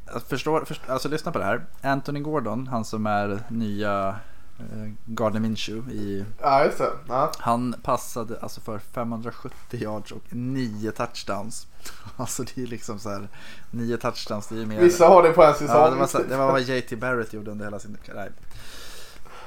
[0.05, 1.65] jag förstår, först- alltså lyssna på det här.
[1.81, 4.15] Anthony Gordon, han som är nya
[4.59, 6.91] eh, Gardner Minshew i Ja, just det.
[7.07, 7.31] Ja.
[7.39, 11.67] han passade alltså för 570 yards och 9 touchdowns.
[12.17, 13.27] Alltså det är liksom så här
[13.71, 14.81] 9 touchdowns, det är ju mer.
[14.81, 15.67] Vissa har det på en säsong.
[15.75, 18.31] Ja, det, var så, det var vad JT Barrett gjorde under hela sin karriär.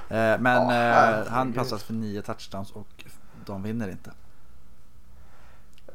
[0.09, 3.05] Eh, Men Ja, eh, han passade för 9 touchdowns och
[3.47, 4.11] de vinner inte.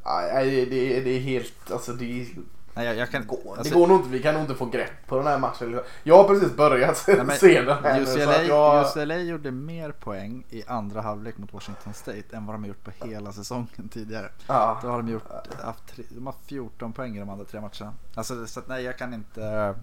[0.06, 2.28] Nej, det, det, det är helt, alltså det är
[2.76, 4.66] Nej, jag, jag kan, går, alltså, det går nog inte, vi kan nog inte få
[4.66, 5.80] grepp på den här matchen.
[6.04, 11.02] Jag har precis börjat se, den här UCLA, jag, UCLA gjorde mer poäng i andra
[11.02, 14.30] halvlek mot Washington State än vad de har gjort på hela säsongen tidigare.
[14.48, 14.80] ja.
[14.82, 15.24] Då har de gjort,
[15.64, 17.94] haft tre, de har 14 poäng i de andra tre matcherna.
[18.16, 19.76] Alltså så att, nej jag kan inte.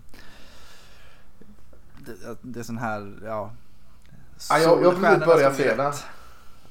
[1.99, 3.51] Det, det är sån här, ja.
[4.51, 5.93] Ja, jag, jag har precis börjat se den.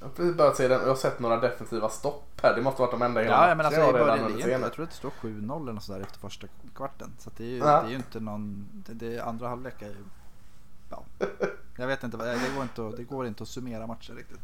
[0.02, 2.56] Jag har precis börjat se den och jag har sett några defensiva stopp här.
[2.56, 4.52] Det måste varit de enda hela Ja, men matchen alltså jag redan det inte, nu.
[4.64, 7.14] jag tror att det står 7-0 eller något sådär efter första kvarten.
[7.20, 7.66] Så det är ju, Ja.
[7.82, 10.04] det är ju inte någon, det, det är andra halvlek är ju,
[10.90, 11.04] ja.
[11.78, 14.42] Jag vet inte, det går inte, det går inte att summera matcher riktigt.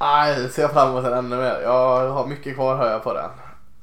[0.00, 1.60] Nej, jag ser fram emot den ännu mer.
[1.62, 3.30] Jag har mycket kvar hör jag på den.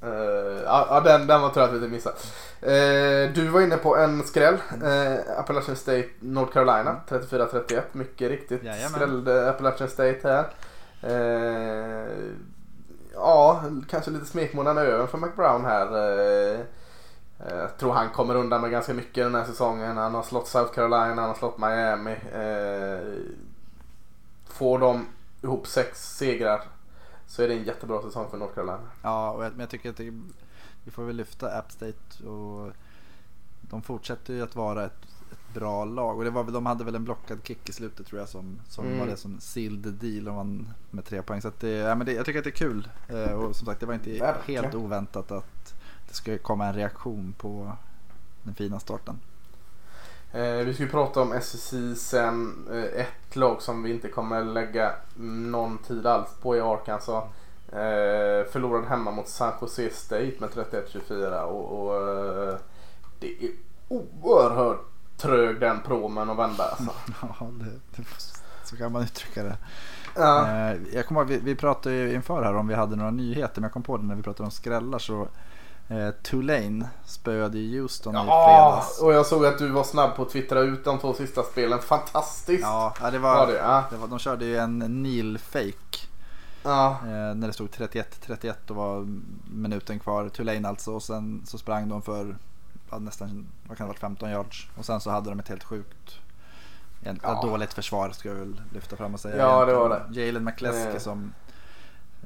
[0.04, 2.16] Uh, ja, den, den var tur att vi missade.
[2.62, 4.54] Eh, du var inne på en skräll.
[4.84, 7.82] Uh, Appalachian State, North Carolina, 34-31.
[7.92, 8.90] Mycket riktigt Jajamän.
[8.92, 10.46] skrällde Appalachian State här.
[11.02, 12.32] Eh,
[13.14, 15.88] ja, kanske lite smekmånaden över för McBrown här.
[15.96, 16.60] Eh,
[17.40, 19.98] eh, jag tror han kommer undan med ganska mycket den här säsongen.
[19.98, 22.12] Han har slått South Carolina, han har slått Miami.
[22.12, 23.24] Eh,
[24.46, 25.06] får de
[25.42, 26.62] ihop sex segrar
[27.28, 28.80] så är det en jättebra säsong för North Carolina.
[29.02, 30.22] Ja, och jag, men jag tycker att det,
[30.84, 32.72] vi får väl lyfta App State och
[33.62, 35.11] de fortsätter ju att vara ett
[35.54, 36.18] bra lag.
[36.18, 38.86] Och det var, de hade väl en blockad kick i slutet tror jag som, som
[38.86, 39.00] Mm.
[39.00, 41.42] var det som sealed the deal och vann med tre poäng.
[41.42, 42.88] Så att det, ja, men det, jag tycker att det är kul.
[43.08, 44.64] Eh, och som sagt det var inte Verkligen.
[44.64, 45.74] helt oväntat att
[46.08, 47.72] det skulle komma en reaktion på
[48.44, 49.20] den fina starten.
[50.34, 52.68] Eh, vi ska ju prata om SSI sen.
[52.72, 57.24] Eh, ett lag som vi inte kommer lägga någon tid alls på i Arkansas.
[57.72, 62.56] Eh, förlorade hemma mot San Jose State med 31-24 och, och eh,
[63.20, 63.52] det är
[63.88, 64.86] oerhört
[65.22, 66.94] trög den promen att vända alltså.
[67.40, 68.04] Ja, det,
[68.66, 69.58] så kan man uttrycka det.
[70.16, 70.48] Ja.
[70.48, 73.64] Eh, jag kommer vi, vi pratade ju inför här om vi hade några nyheter men
[73.64, 75.28] jag kom på det när vi pratade om skrällar så
[75.88, 78.24] eh, Tulane spöade ju Houston i Ja,
[78.82, 79.02] fredags.
[79.02, 81.80] och jag såg att du var snabb på att twittra ut de två sista spelen.
[81.80, 82.62] Fantastiskt!
[82.64, 83.58] Ja, det var var, det.
[83.58, 83.84] Ja.
[83.92, 86.08] det var, de körde ju en Neil fake
[86.64, 86.90] Ja.
[87.04, 89.08] eh, när det stod 31-31 och var
[89.52, 90.30] minuten kvar.
[90.30, 92.38] Tulane alltså och sen så sprang de för
[93.00, 96.20] nästan vad kan det varit, 15 yards och sen så hade de ett helt sjukt
[97.04, 97.36] en, Ja.
[97.36, 99.38] ett dåligt försvar ska jag väl lyfta fram och säga.
[99.38, 100.28] Ja, det var Egentligen.
[100.28, 100.98] Jalen McCleskey Eh.
[100.98, 101.34] som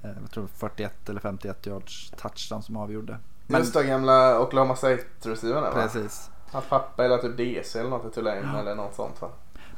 [0.03, 3.17] eh, jag tror 41 eller 51 yards touchdown som avgjorde.
[3.47, 6.29] Men Just det, gamla Oklahoma State-receivern precis.
[6.51, 8.59] Hans pappa eller typ DC eller något i Tulane ja.
[8.59, 9.29] eller något sånt va.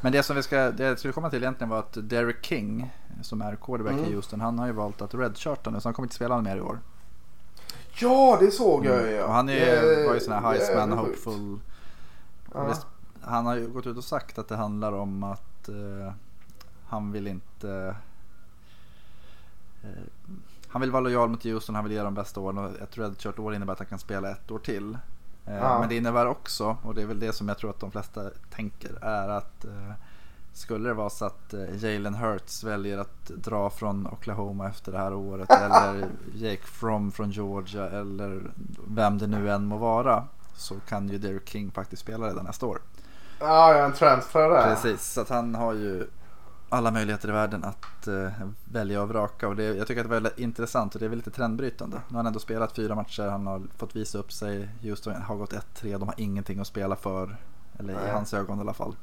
[0.01, 2.93] Men det som vi ska, det jag skulle komma till egentligen var att Derek King
[3.21, 4.05] som är quarterback mm.
[4.05, 4.41] i Houston.
[4.41, 6.79] Han har ju valt att redshirta nu så han kommer inte spela mer i år.
[7.99, 9.15] Ja det såg jag mm.
[9.15, 9.25] ja.
[9.25, 11.59] Och han är, var ju sån här Heisman hopeful.
[12.53, 12.73] Ja.
[13.21, 16.11] Han har ju gått ut och sagt att det handlar om att uh,
[16.87, 17.95] han vill inte
[19.83, 19.89] uh,
[20.67, 23.39] han vill vara lojal mot Houston, han vill ge dem bästa åren och ett redshirt
[23.39, 24.97] år innebär att han kan spela ett år till.
[25.47, 25.79] Uh, ja.
[25.79, 28.29] Men det innebär också, och det är väl det som jag tror att de flesta
[28.49, 29.65] tänker, är att
[30.57, 35.13] skulle det vara så att Jalen Hurts väljer att dra från Oklahoma efter det här
[35.13, 38.51] året eller Jake From från Georgia eller
[38.87, 40.23] vem det nu än må vara
[40.55, 42.79] så kan ju Derek King faktiskt spela redan nästa år.
[43.39, 44.63] Ja, en transfer där.
[44.63, 46.07] Precis, så att han har ju
[46.69, 48.29] alla möjligheter i världen att uh,
[48.65, 49.47] välja och vraka.
[49.47, 51.97] Och det, jag tycker att det var väldigt intressant och det är väl lite trendbrytande.
[52.07, 54.69] Nu har han ändå spelat fyra matcher, han har fått visa upp sig.
[54.81, 57.37] Houston har gått 1-3, de har ingenting att spela för.
[57.79, 58.07] Eller Nej.
[58.07, 58.95] i hans ögon i alla fall.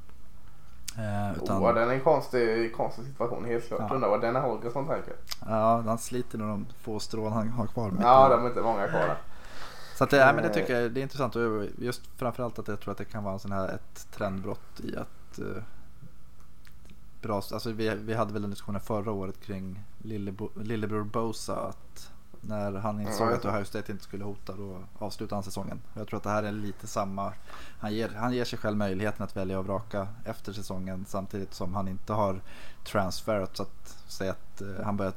[0.99, 1.63] Uh, utan...
[1.63, 3.81] Oh, den är en konstig, konstig situation helt klart.
[3.89, 3.95] Ja.
[3.95, 5.15] Undrar vad Denna Holgersson tänker.
[5.47, 7.91] Ja, han sliter med de få strån han har kvar.
[7.91, 9.17] Med ja, de är inte många kvar.
[9.97, 11.37] Så att det, men det tycker jag det är intressant
[11.79, 14.97] just framförallt att jag tror att det kan vara en sån här, ett trendbrott i
[14.97, 15.63] att uh,
[17.23, 22.11] bra, alltså vi, vi hade väl en diskussion förra året kring Lillebo, lillebror Bosa att
[22.47, 25.81] när han insåg att Ohio State inte skulle hota då avslutade han säsongen.
[25.95, 27.33] Jag tror att det här är lite samma.
[27.79, 31.75] Han ger, han ger sig själv möjligheten att välja och vraka efter säsongen samtidigt som
[31.75, 32.41] han inte har
[32.85, 35.13] transferat så att säga att uh, han börjar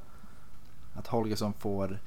[0.95, 1.99] att Holgersson får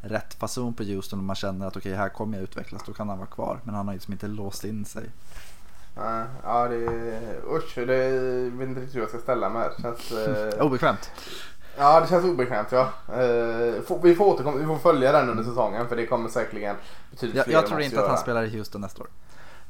[0.00, 2.92] rätt fason på Houston och man känner att okej okay, här kommer jag utvecklas, då
[2.92, 3.60] kan han vara kvar.
[3.64, 5.10] Men han har liksom inte låst in sig.
[6.44, 9.82] Ja, det är usch, det är, vet inte riktigt hur jag ska ställa mig här.
[9.82, 10.60] Känns, eh...
[10.66, 11.10] Obekvämt.
[11.78, 12.88] Ja, det känns obekvämt ja.
[13.08, 16.76] Eh, vi får återkomma, vi får följa den under säsongen för det kommer säkerligen
[17.10, 19.08] betydligt jag, fler Jag tror inte att han spelar i Houston nästa år.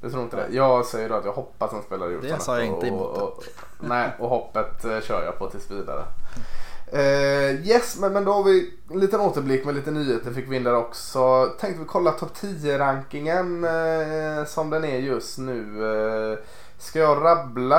[0.00, 0.46] Du tror inte det?
[0.50, 2.30] Jag säger då att jag hoppas han spelar i Houston.
[2.30, 3.16] Det sa jag inte emot.
[3.16, 3.44] Och, och,
[3.80, 6.04] nej, och hoppet eh, kör jag på tills vidare.
[6.94, 10.56] Uh, yes, men, men då har vi en liten återblick med lite nyheter fick vi
[10.56, 11.46] in där också.
[11.60, 15.82] Tänkte vi kolla topp 10-rankingen uh, som den är just nu.
[15.82, 16.38] Uh,
[16.78, 17.78] ska jag rabbla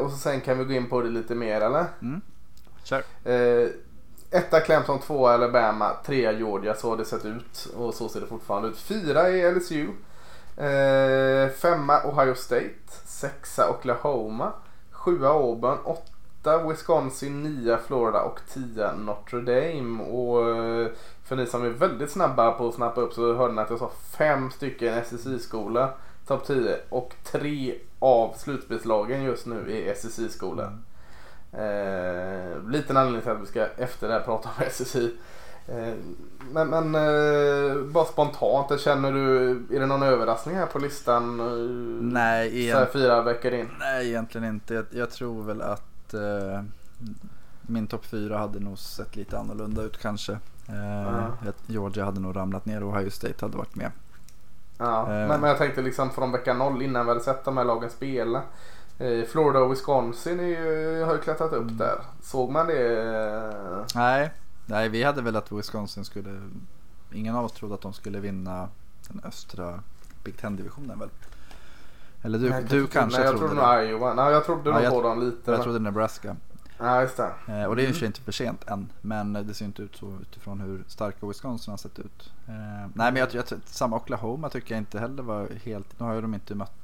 [0.00, 1.84] och så sen kan vi gå in på det lite mer eller?
[2.02, 2.20] Mm.
[2.88, 3.02] Kör.
[4.30, 6.74] Etta Clemson, tvåa Alabama, trea Georgia.
[6.74, 8.78] Så har det sett ut och så ser det fortfarande ut.
[8.78, 9.88] Fyra är LSU.
[11.50, 12.90] femma Ohio State.
[13.04, 14.52] Sexa Oklahoma.
[14.90, 15.78] Sjua Auburn.
[15.84, 20.02] Åtta 8 Wisconsin, 9 Florida och 10 Notre Dame.
[20.02, 20.88] Och eh,
[21.24, 23.78] för ni som är väldigt snabba på att snappa upp så hörde ni att jag
[23.78, 25.92] sa fem stycken SSI-skola
[26.26, 30.72] topp 10 och tre av slutspelslagen just nu är SSI-skola.
[31.52, 32.52] Mm.
[32.62, 35.14] Eh, liten anledning till att vi ska efter det här prata om SSI.
[35.68, 35.94] Eh,
[36.52, 41.36] men, men eh, bara spontant, känner du, är det någon överraskning här på listan?
[42.12, 43.68] Nej, så här fyra veckor in?
[43.78, 44.74] Nej, egentligen inte.
[44.74, 46.62] Jag, jag tror väl att eh,
[47.62, 50.32] min topp fyra hade nog sett lite annorlunda ut kanske.
[50.32, 51.50] Uh.
[51.66, 53.90] Georgia hade nog ramlat ner och Ohio State hade varit med.
[54.78, 55.28] Ja, eh.
[55.28, 57.90] men, men jag tänkte liksom från vecka noll innan vi hade sett de här lagen
[57.90, 58.42] spela.
[59.28, 61.76] Florida och Wisconsin ju, har ju klättrat upp mm.
[61.76, 61.98] där.
[62.22, 63.86] Såg man det?
[63.94, 64.30] Nej,
[64.66, 66.40] nej, vi hade väl att Wisconsin skulle...
[67.12, 68.68] Ingen av oss trodde att de skulle vinna
[69.08, 69.80] den östra
[70.24, 71.10] Big Ten-divisionen väl?
[72.22, 73.84] Eller du, nej, du kanske nej, jag trodde, trodde det?
[73.84, 74.14] Iowa.
[74.14, 75.50] Nej, jag trodde nog på dem lite.
[75.50, 75.62] Jag men...
[75.62, 76.36] trodde Nebraska.
[76.78, 77.32] Ja, just det.
[77.48, 78.04] Eh, och det är ju mm.
[78.04, 78.92] inte för sent än.
[79.00, 82.32] Men det ser inte ut så utifrån hur starka Wisconsin har sett ut.
[82.48, 82.54] Eh,
[82.94, 86.00] nej, men jag, jag, samma Oklahoma tycker jag inte heller var helt...
[86.00, 86.77] Nu har ju de inte mött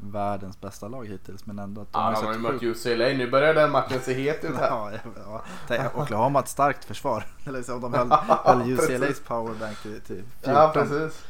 [0.00, 1.46] världens bästa lag hittills.
[1.46, 3.06] Men ändå att de ja, har, har ju mött UCLA.
[3.06, 4.68] Nu börjar den matchen se het ut här.
[5.26, 5.90] ja, ja.
[5.94, 7.26] Oklahoma har ett starkt försvar.
[7.44, 8.10] Eller så de höll,
[8.44, 10.54] höll UCLAs powerbank till, till 14.
[10.54, 11.24] Ja, precis.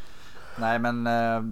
[0.56, 1.42] Nej, men eh,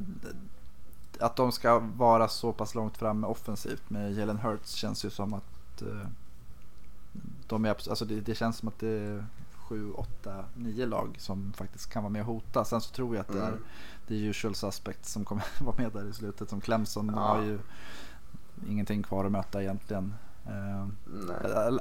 [1.20, 5.34] att de ska vara så pass långt framme offensivt med Jalen Hurts känns ju som
[5.34, 6.06] att uh,
[7.46, 9.26] de är, alltså det, det, känns som att det är
[9.68, 12.64] sju, åtta, nio lag som faktiskt kan vara med och hota.
[12.64, 13.64] Sen så tror jag att det är mm.
[14.08, 17.12] The usual suspects som kommer vara med där i slutet som Clemson.
[17.14, 17.20] Ja.
[17.20, 17.58] Har ju
[18.68, 20.14] ingenting kvar att möta egentligen.
[20.46, 20.86] Uh,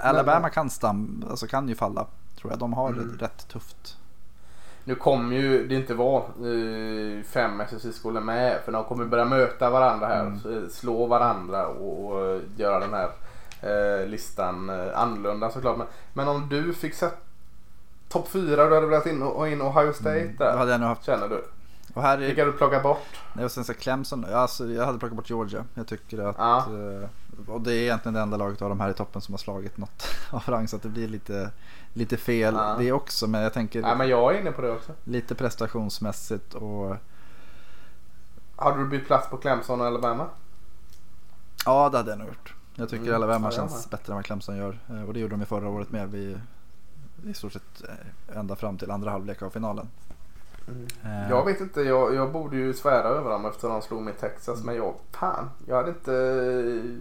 [0.02, 2.08] Alabama kan, stam, alltså kan ju falla
[2.40, 2.60] tror jag.
[2.60, 3.18] De har mm.
[3.18, 3.98] det rätt tufft
[4.88, 9.70] nu kommer ju det inte vara eh, fem SSI-skolor med för de kommer börja möta
[9.70, 10.22] varandra här.
[10.22, 10.70] Mm.
[10.70, 13.10] Slå varandra och, och göra den här
[13.62, 15.78] eh, listan eh, annorlunda såklart.
[15.78, 17.16] Men, men om du fick sätta
[18.10, 20.36] topp fyra och du hade velat in, och in Ohio State mm.
[20.36, 20.58] där.
[20.58, 21.06] hade jag nog haft.
[21.06, 21.44] Känner du?
[21.96, 22.28] Och här är...
[22.28, 23.22] Vilka du plockat bort?
[23.44, 24.26] Och sen så Clemson.
[24.26, 25.66] Alltså, jag hade plockat bort Georgia.
[25.74, 26.36] Jag tycker att...
[26.40, 26.58] Ja.
[26.58, 27.10] Eh,
[27.50, 29.78] och det är egentligen det enda laget av de här i toppen som har slagit
[29.78, 30.68] något av rang.
[30.68, 31.52] Så att det blir lite
[31.94, 32.76] lite fel ja.
[32.80, 33.28] det också.
[33.28, 33.82] Men jag tänker.
[33.82, 34.92] Ja, men jag är inne på det också.
[35.04, 36.96] Lite prestationsmässigt och
[38.56, 40.28] Hade du bytt plats på Clemson och Alabama?
[41.66, 42.54] Ja, det hade jag nog gjort.
[42.76, 44.80] Jag tycker Mm, Alabama ja, känns bättre än vad Clemson gör.
[44.90, 46.12] Eh, Och det gjorde de ju förra året med.
[46.12, 46.38] Vi,
[47.26, 49.88] I stort sett eh, ända fram till andra halvlek av finalen.
[50.68, 54.14] Eh, Jag vet inte, jag, jag borde ju svära över dem efter de slog mig
[54.14, 54.64] i Texas.
[54.64, 57.00] Men jag, fan, jag hade inte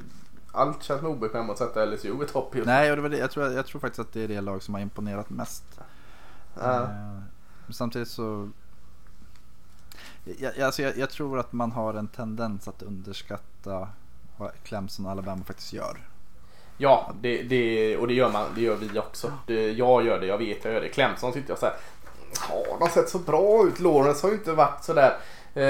[0.52, 3.18] allt känt mig obekväm att sätta LSU i topp just Nej, och det var det,
[3.18, 5.80] jag, tror, jag tror faktiskt att det är det lag som har imponerat mest.
[6.60, 6.82] Ja.
[6.82, 6.88] Eh,
[7.70, 8.50] samtidigt så...
[10.38, 13.88] Jag, alltså jag, jag tror att man har en tendens att underskatta
[14.36, 16.08] vad Clemson och Alabama faktiskt gör.
[16.76, 19.32] Ja, det, det, och det gör, man, det gör vi också.
[19.46, 20.88] Det, jag gör det, jag vet jag gör det.
[20.88, 21.74] Clemson tyckte jag så här.
[22.48, 23.80] Ja, de har sett så bra ut.
[23.80, 25.16] Lawrence har ju inte varit så där
[25.54, 25.64] eh,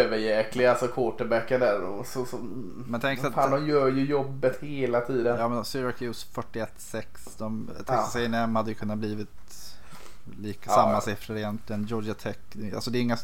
[0.00, 1.80] överjäklig, alltså quarterbacken där.
[1.82, 2.36] Och så, så,
[2.86, 5.36] Men tänk vad att- fan, de gör ju jobbet hela tiden.
[5.40, 7.02] Ja men Syracuse 41-6.
[7.38, 8.20] De, Texas Ja.
[8.20, 9.28] A&M hade ju kunnat blivit
[10.38, 11.00] lika, Ja, samma ja.
[11.00, 11.84] siffror egentligen.
[11.84, 12.36] Georgia Tech.
[12.74, 13.16] Alltså det är, inga,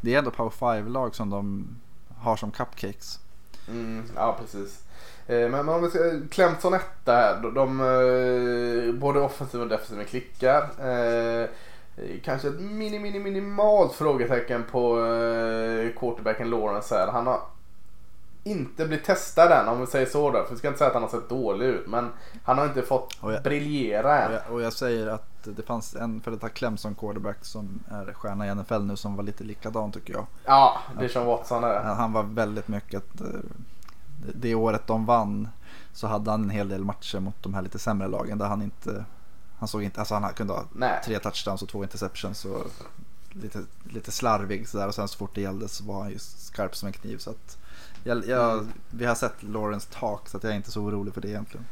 [0.00, 1.66] det är ändå Power 5-lag som de
[2.18, 3.18] har som cupcakes.
[3.68, 4.78] Mm, ja, precis.
[5.26, 5.98] Eh, Men om vi ska,
[6.30, 7.40] Clemson etta här.
[7.42, 10.70] De, de, eh, både offensiv och defensiv klickar.
[11.96, 17.12] Eh, Kanske ett mini, mini, minimalt frågetecken på eh, quarterbacken Lawrence här.
[17.12, 17.40] Han har
[18.44, 20.44] inte blivit testad än om vi säger så då.
[20.44, 21.86] För vi ska inte säga att han har sett dålig ut.
[21.86, 22.08] Men
[22.44, 24.32] han har inte fått Och jag- briljera Och än.
[24.32, 28.46] jag, och jag säger att det fanns en för detta Clemson quarterback som är stjärna
[28.46, 30.26] i NFL nu som var lite likadan tycker jag.
[30.44, 31.80] Ja, det är som Watson är.
[31.82, 33.26] Han var väldigt mycket att eh,
[34.26, 35.48] det- det året de vann
[35.92, 38.62] så hade han en hel del matcher mot de här lite sämre lagen där han
[38.62, 39.04] inte
[39.62, 41.00] han såg inte, alltså han kunde ha Nej.
[41.04, 42.66] tre touchdowns och två interceptions och
[43.30, 46.76] lite, lite slarvig sådär och sen så fort det gällde så var han ju skarp
[46.76, 47.58] som en kniv så att
[48.04, 48.72] jag, jag, Mm.
[48.90, 51.66] vi har sett Lawrence tak så att jag är inte så orolig för det egentligen.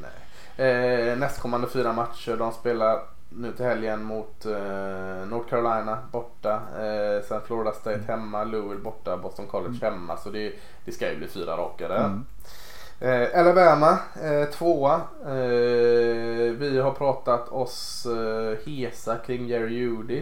[0.00, 0.66] Nej.
[0.68, 2.36] Eh, nästkommande fyra matcher.
[2.36, 4.52] De spelar nu till helgen mot eh,
[5.26, 6.54] North Carolina borta.
[6.54, 10.16] Eh, sen Florida State hemma, Louisville borta, Boston College hemma.
[10.16, 10.52] Så det,
[10.84, 12.04] det ska ju bli fyra raka där.
[12.04, 12.26] Mm.
[13.00, 14.94] Eh, Alabama eh, tvåa.
[15.24, 20.18] Eh, vi har pratat oss eh, hesa kring Jerry Judy.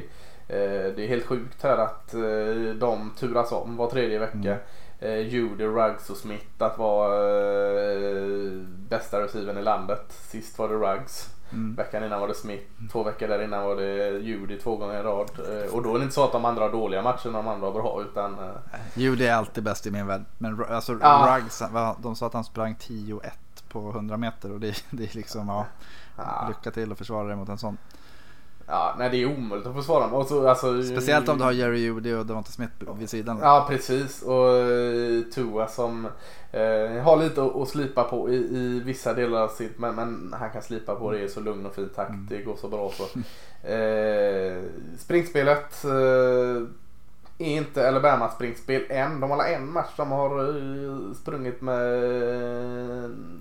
[0.48, 4.36] Eh, det är helt sjukt här att eh, de turas om var tredje vecka.
[4.36, 4.58] Mm.
[5.00, 7.18] Eh, Judy, Ruggs och Smith att vara
[8.88, 10.04] bästa receiven i landet.
[10.08, 11.33] Sist var det Ruggs.
[11.54, 11.74] Mm.
[11.74, 12.64] Veckan innan var det Smith.
[12.92, 15.30] Två veckor där innan var det Judy två gånger i rad.
[15.38, 17.48] Eh, och då är det inte så att de andra har dåliga matcher när de
[17.48, 18.02] andra har bra.
[18.10, 18.50] Utan, eh,
[18.94, 20.24] det är alltid bäst i min värld.
[20.38, 21.38] Men alltså, Ja.
[21.38, 21.62] Ruggs,
[21.98, 23.30] de sa att han sprang 10-1
[23.68, 25.66] på 100 meter och det, det är liksom, ja,
[26.16, 27.76] ja, lycka till att försvara dig mot en sån.
[28.66, 30.14] Ja, nej det är omöjligt att försvara dem.
[30.14, 33.38] Och så, alltså, Speciellt om du har Jerry Judy och Devonta Smith vid sidan.
[33.42, 36.06] Ja precis och eh, Tua som
[36.52, 40.34] eh, har lite att, att slipa på i, i vissa delar av sitt men, men
[40.38, 42.10] han kan slipa på det i så lugn och fin takt.
[42.10, 42.26] Mm.
[42.30, 43.04] Det går så bra så.
[43.68, 44.62] Eh,
[44.98, 46.62] springspelet eh,
[47.38, 49.20] är inte Alabama springspel än.
[49.20, 51.90] De har alla en match de har eh, sprungit med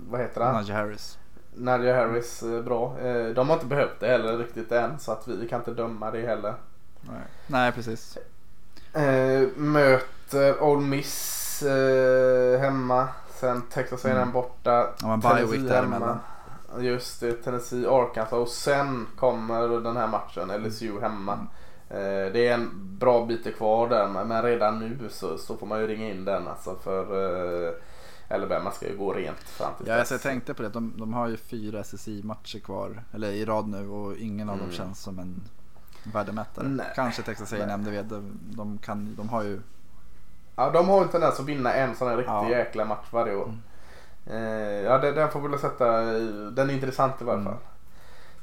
[0.08, 0.54] vad heter han?
[0.54, 1.18] Najee Harris.
[1.54, 2.98] Nadia Harris eh, bra.
[3.00, 6.10] Eh, de har inte behövt det heller riktigt än så att vi kan inte döma
[6.10, 6.54] det heller.
[7.00, 8.18] Nej, Nej precis.
[8.92, 11.62] Eh, möter Ole Miss
[12.60, 13.08] hemma.
[13.34, 14.32] Sen Texas A&M Mm.
[14.32, 14.88] borta.
[15.00, 15.68] Ja, men Tennessee hemma.
[15.68, 16.18] däremellan.
[16.78, 20.64] Just det, Tennessee, Arkansas och sen kommer den här matchen, Mm.
[20.64, 21.32] LSU hemma.
[21.90, 25.66] Eh, det är en bra bit kvar där men men redan nu så, så får
[25.66, 27.04] man ju ringa in den alltså för
[28.28, 30.68] eh, Alabama ska ju gå rent fram till Ja, alltså, jag tänkte på det.
[30.68, 33.02] De, de har ju fyra SSI-matcher kvar.
[33.14, 34.76] Eller i rad nu och ingen av dem Mm.
[34.76, 35.40] känns som en
[36.12, 36.68] värdemätare.
[36.68, 36.86] Nej.
[36.94, 39.60] Kanske Texas A&M, det vet de, de, kan, de har ju
[40.56, 42.50] Ja, de har ju en tendens att vinna en sån här riktig Ja.
[42.50, 43.52] jäkla match varje år.
[44.26, 44.38] Eh,
[44.82, 46.02] ja, den, den får vi väl sätta,
[46.50, 47.52] den är intressant i varje Mm.
[47.52, 47.62] fall.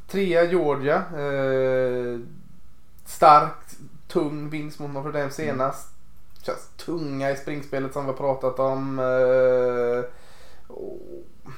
[0.07, 0.95] Trea Georgia.
[0.95, 2.19] Eh,
[3.05, 3.53] stark,
[4.07, 5.90] tung vinst mot Notre Dame senast.
[6.41, 8.99] Känns tunga i springspelet som vi har pratat om.
[8.99, 10.03] Eh,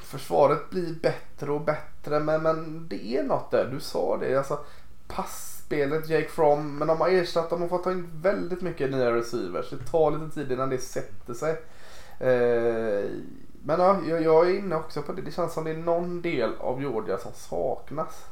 [0.03, 3.65] försvaret blir bättre och bättre men, men det är något där.
[3.73, 4.37] Du sa det.
[4.37, 4.59] Alltså,
[5.07, 6.77] passspelet, Jake From.
[6.77, 9.69] Men de har ersatt dem och fått ta in väldigt mycket nya receivers.
[9.69, 11.51] Det tar lite tid innan det sätter sig.
[12.19, 13.09] Eh,
[13.65, 15.21] men ja, jag, är inne också på det.
[15.21, 18.25] Det känns som det är någon del av Georgia som saknas.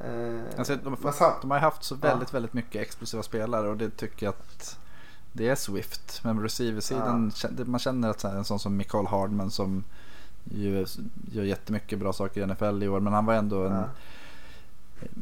[0.00, 3.90] Eh, Alltså, de, sam- de har haft så väldigt, väldigt mycket explosiva spelare och det
[3.96, 4.78] tycker jag att
[5.36, 6.20] det är Swift.
[6.24, 9.84] Men receiversidan, kän- man känner att en sån som Michael Hardman som
[10.44, 10.86] ju
[11.32, 13.00] gör jättemycket bra saker i NFL i år.
[13.00, 13.84] Men han var ändå en Ja.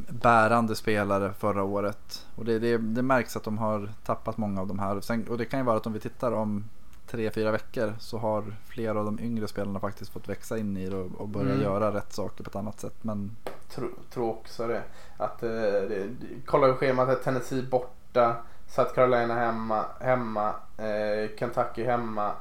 [0.09, 2.25] bärande spelare förra året.
[2.35, 5.01] Och det, det, det märks att de har tappat många av de här.
[5.01, 6.63] Sen, och det kan ju vara att om vi tittar om
[7.07, 10.89] tre, fyra veckor så har flera av de yngre spelarna faktiskt fått växa in i
[10.89, 11.61] det och, och börja Mm.
[11.63, 12.95] göra rätt saker på ett annat sätt.
[13.01, 13.35] Men
[13.75, 14.83] Tror, tror också det.
[15.17, 16.09] Att, eh, det,
[16.45, 17.23] kolla schemat.
[17.23, 18.35] Tennessee borta.
[18.75, 22.31] South Carolina hemma, hemma eh, Kentucky hemma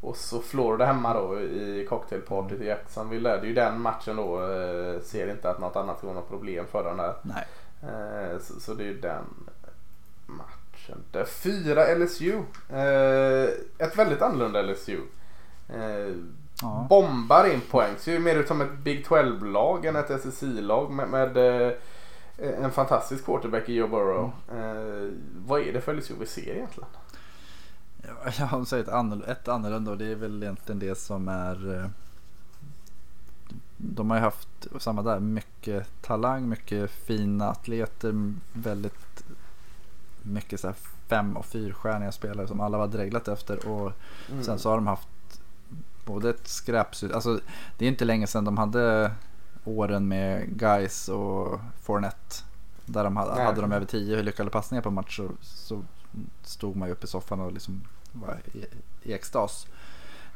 [0.00, 3.28] och så Florida hemma då i cocktailpartyt i Jacksonville.
[3.30, 4.42] Det är ju den matchen då.
[4.52, 7.14] Eh, ser inte att något annat vara något problem för den där.
[7.22, 7.44] Nej.
[7.82, 9.24] Eh, så, så det är ju den
[10.26, 10.98] matchen.
[11.10, 12.42] Där fyra LSU.
[12.70, 13.48] Eh,
[13.86, 14.98] ett väldigt annorlunda LSU.
[15.68, 16.14] Eh,
[16.62, 16.86] Ja.
[16.88, 17.94] bombar in poäng.
[17.98, 21.72] Ser ju mer ut som ett Big 12-lag än ett SSI-lag med, med eh,
[22.42, 24.32] en fantastisk quarterback i Joe Burrow.
[24.52, 25.10] Eh,
[25.46, 26.88] vad är det för LSU vi ser egentligen?
[28.02, 31.28] Ja, Jag har sagt ett, annorl- ett annorlunda och det är väl egentligen det som
[31.28, 31.86] är eh,
[33.76, 39.24] De har ju haft, samma där, mycket talang, mycket fina atleter, väldigt
[40.22, 40.76] mycket så här
[41.08, 43.92] fem och fyrstjärniga spelare som alla var dreglat efter och
[44.30, 44.44] Mm.
[44.44, 45.08] sen så har de haft
[46.04, 47.40] både ett skräpsystem, alltså
[47.78, 49.10] det är inte länge sedan de hade
[49.64, 52.36] åren med Guys och Fournette
[52.84, 53.44] där de hade, Nej.
[53.44, 55.82] hade de över tio lyckade passningar på match så, så
[56.42, 57.80] stod man ju upp i soffan och liksom
[58.12, 58.64] var i,
[59.02, 59.66] i extas.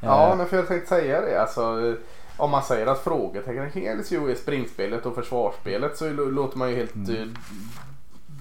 [0.01, 1.41] Ja, Eh, men för jag tänkte säga det.
[1.43, 1.97] Alltså,
[2.37, 6.77] om man säger att frågetecknen kring LSU är springspelet och försvarsspelet så låter man ju
[6.77, 7.17] helt Mm.
[7.17, 7.29] eh,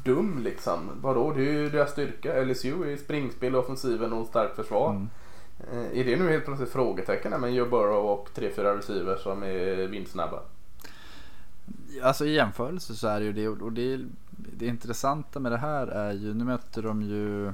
[0.04, 0.90] dum liksom.
[1.02, 1.32] Vadå?
[1.32, 2.42] Det är ju deras styrka.
[2.44, 4.90] LSU är springspel, offensiven och starkt försvar.
[4.90, 5.10] mm.
[5.74, 9.88] Eh, Är det nu helt plötsligt frågetecken med Joe Burrow och 3-4 receivers som är
[9.88, 10.40] vindsnabba?
[12.04, 15.88] Alltså i jämförelse så är det ju det och det, det intressanta med det här
[15.88, 17.54] är ju, nu möter de ju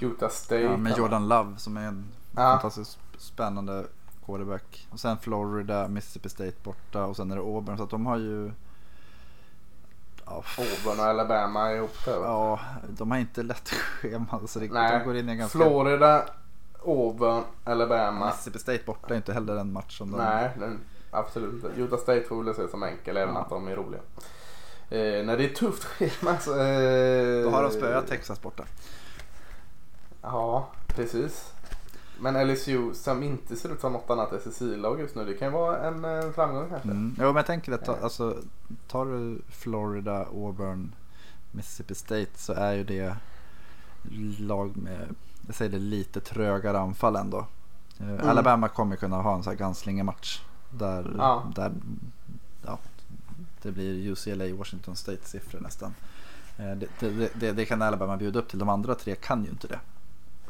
[0.00, 0.60] Utah State.
[0.60, 2.04] ja, med Jordan Love som är en
[2.36, 2.42] Ja.
[2.42, 3.86] fantastiskt spännande
[4.26, 4.88] quarterback.
[4.90, 7.76] Och sen Florida, Mississippi State borta och sen är det Auburn.
[7.76, 8.52] Så att de har ju...
[10.26, 12.12] Ja, Auburn och Alabama ihop där.
[12.12, 14.40] ja de har inte lätt schema.
[14.46, 15.58] Så det, Nej, de går in i ganska...
[15.58, 16.24] Florida,
[16.86, 18.26] Auburn, Alabama.
[18.26, 20.16] Mississippi State borta är inte heller en match som de...
[20.18, 20.80] Nej, den,
[21.12, 21.64] absolut.
[21.76, 23.40] Utah State får väl se som enkel även Ja.
[23.40, 24.00] att de är roliga.
[24.90, 26.50] Eh, när det är tufft schema så...
[26.52, 28.64] Eh, Då har de spöat Texas borta.
[30.22, 31.52] Ja, precis.
[32.20, 35.24] Men LSU som inte ser ut som något annat SSI-lag just nu.
[35.24, 36.88] Det kan ju vara en eh, framgång kanske.
[36.88, 37.14] Mm.
[37.18, 38.04] Jo men jag tänker att ta, Eh.
[38.04, 38.36] alltså,
[38.88, 40.94] tar du Florida, Auburn,
[41.50, 43.16] Mississippi State så är ju det
[44.38, 45.14] lag med,
[45.46, 47.46] jag säger det, lite trögare anfall ändå.
[48.00, 50.42] Eh, Alabama kommer kunna ha en sån här Ganslinge-match
[50.78, 51.52] där, Ja.
[51.54, 51.72] där
[52.66, 52.78] ja,
[53.62, 55.94] det blir UCLA Washington State-siffror nästan.
[56.58, 58.58] Eh, det, det, det, det kan Alabama bjuda upp till.
[58.58, 59.80] De andra tre kan ju inte det.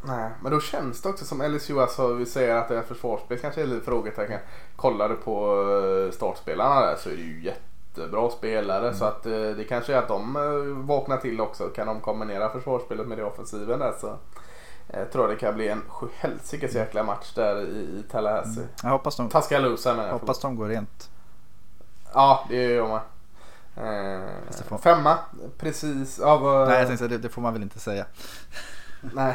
[0.05, 3.39] Nej, men då känns det också som LSU, alltså vi säger att det är försvarsspel
[3.39, 4.41] kanske är lite frågetecken.
[4.77, 5.63] Kollar du på
[6.07, 9.99] eh, startspelarna där så är det ju jättebra spelare så att eh, det kanske är
[9.99, 11.69] att de vaknar till också.
[11.69, 14.17] Kan de kombinera försvarsspelet med det offensiven där så
[14.89, 17.65] eh, tror jag det kan bli en sjuhelsikes jäkla match där i,
[17.99, 18.69] i Tallahassee.
[18.83, 20.13] Jag hoppas de, Tuscaloosa menar jag.
[20.13, 21.11] hoppas de går rent.
[22.15, 23.01] Ja, det gör jag med.
[23.77, 24.29] Eh,
[24.59, 25.19] det får- Femma,
[25.59, 26.19] precis.
[26.23, 28.05] Ja, vad- Nej jag tänkte det, det får man väl inte säga.
[29.01, 29.35] Nej.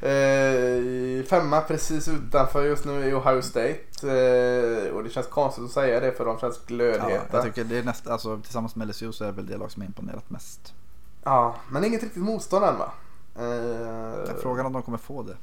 [0.00, 3.80] eh, femma precis utanför just nu är Ohio State.
[4.02, 7.36] Eh, och det känns konstigt att säga det för de känns Ja, glödheta.
[7.36, 9.82] jag tycker det är näst, alltså, tillsammans med LSU så är väl det lag som
[9.82, 10.74] imponerat mest.
[11.24, 12.92] Ja, men inget riktigt motstånd än va?
[13.36, 15.36] Eh, Frågan om de kommer få det.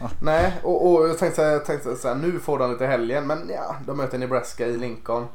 [0.22, 3.26] Nej, och, och jag tänkte, jag tänkte så här, nu får de lite helgen.
[3.26, 5.26] Men ja, de möter Nebraska i Lincoln.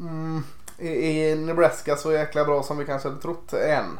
[0.00, 0.42] Mm,
[0.78, 3.98] är, är Nebraska så jäkla bra som vi kanske hade trott än?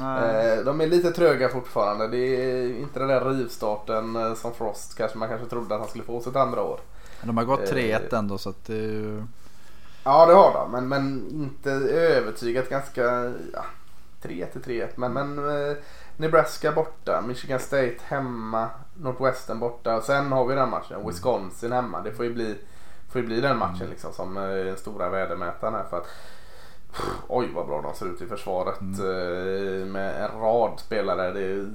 [0.00, 2.08] Eh, De är lite tröga fortfarande.
[2.08, 5.88] Det är inte den där rivstarten eh, som Frost kanske man kanske trodde att han
[5.90, 6.80] skulle få sitt andra år.
[7.22, 9.22] De har gått eh, 3-1 ändå så att det är ju...
[10.04, 13.64] Ja det har de men, men inte övertygat ganska ja,
[14.22, 15.76] 3 till 3 men, men eh,
[16.16, 22.00] Nebraska borta, Michigan State hemma, Northwestern borta och sen har vi den matchen, Wisconsin hemma.
[22.00, 22.58] Det får ju bli,
[23.12, 26.06] får ju bli den matchen liksom som eh, den stora vädermätaren här för att
[26.92, 31.32] pff, Oj vad bra de ser ut i försvaret eh, med en rad spelare.
[31.32, 31.66] Det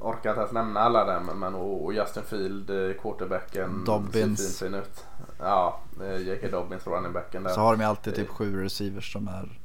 [0.00, 3.84] orkar inte ens nämna alla där men, och, och Justin Field, eh, quarterbacken.
[3.84, 4.58] Dobbins.
[4.58, 5.04] Ser fin, fin ut.
[5.38, 5.80] Ja,
[6.18, 6.48] J.K.
[6.50, 7.50] Dobbins, runningbacken där.
[7.50, 9.58] Så har de ju alltid typ sju receivers som är...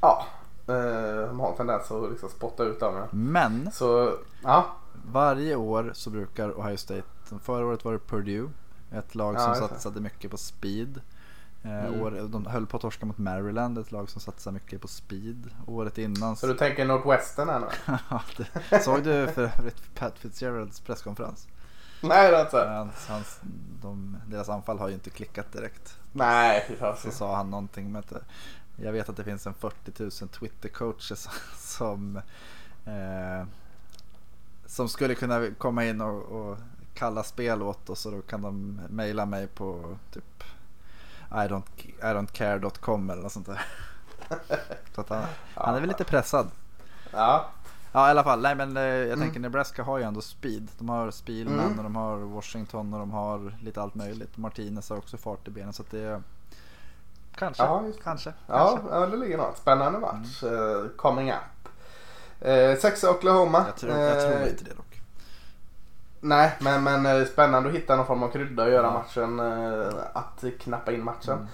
[0.00, 0.26] Ja,
[0.66, 2.94] de har en tendens att liksom spotta ut dem.
[2.96, 3.06] Ja.
[3.10, 4.66] Men Så ja,
[5.12, 7.02] varje år så brukar Ohio State,
[7.42, 8.48] förra året var det Purdue,
[8.92, 9.58] ett lag Ja, som det.
[9.58, 11.00] satsade mycket på speed.
[11.64, 12.00] Eh, Mm.
[12.02, 15.50] år, de höll på att torska mot Maryland, ett lag som satsar mycket på speed.
[15.66, 17.66] Året innan så du tänker Northwestern här nu?
[18.70, 21.48] Ja, Såg du för övrigt Pat Fitzgeralds presskonferens?
[22.02, 22.56] Nej det är inte.
[22.68, 23.40] Hans, hans,
[23.82, 25.98] de, deras anfall har ju inte klickat direkt.
[26.12, 28.18] Nej, fy Så sa han någonting med att eh,
[28.76, 32.16] jag vet att det finns en 40 000 Twitter-coacher som, som,
[32.86, 33.46] eh,
[34.66, 36.58] som skulle kunna komma in och, och
[36.94, 40.44] kalla spel åt oss och då kan de mejla mig på typ
[41.30, 43.60] I don't, I don't care.com eller något sånt där.
[44.94, 46.50] Så han, han är väl lite pressad.
[47.10, 47.46] Ja.
[47.92, 49.20] Ja i alla fall, nej men eh, jag Mm.
[49.20, 50.68] tänker Nebraska har ju ändå speed.
[50.78, 51.78] De har Spielman Mm.
[51.78, 54.36] och de har Washington och de har lite allt möjligt.
[54.36, 56.22] Martinez har också fart i benen så det är
[57.34, 58.94] Kanske, Ja, kanske, Ja, kanske.
[58.94, 59.58] ja, det ligger något.
[59.58, 60.42] Spännande match.
[60.42, 61.68] eh, coming up.
[62.40, 63.64] Eh, sexa Oklahoma.
[63.66, 65.00] Jag tror, jag tror Eh, inte det dock.
[66.20, 68.92] Nej, men, men eh, spännande att hitta någon form av krydda och göra Ja.
[68.92, 69.40] matchen.
[70.12, 71.48] Att knappa in matchen.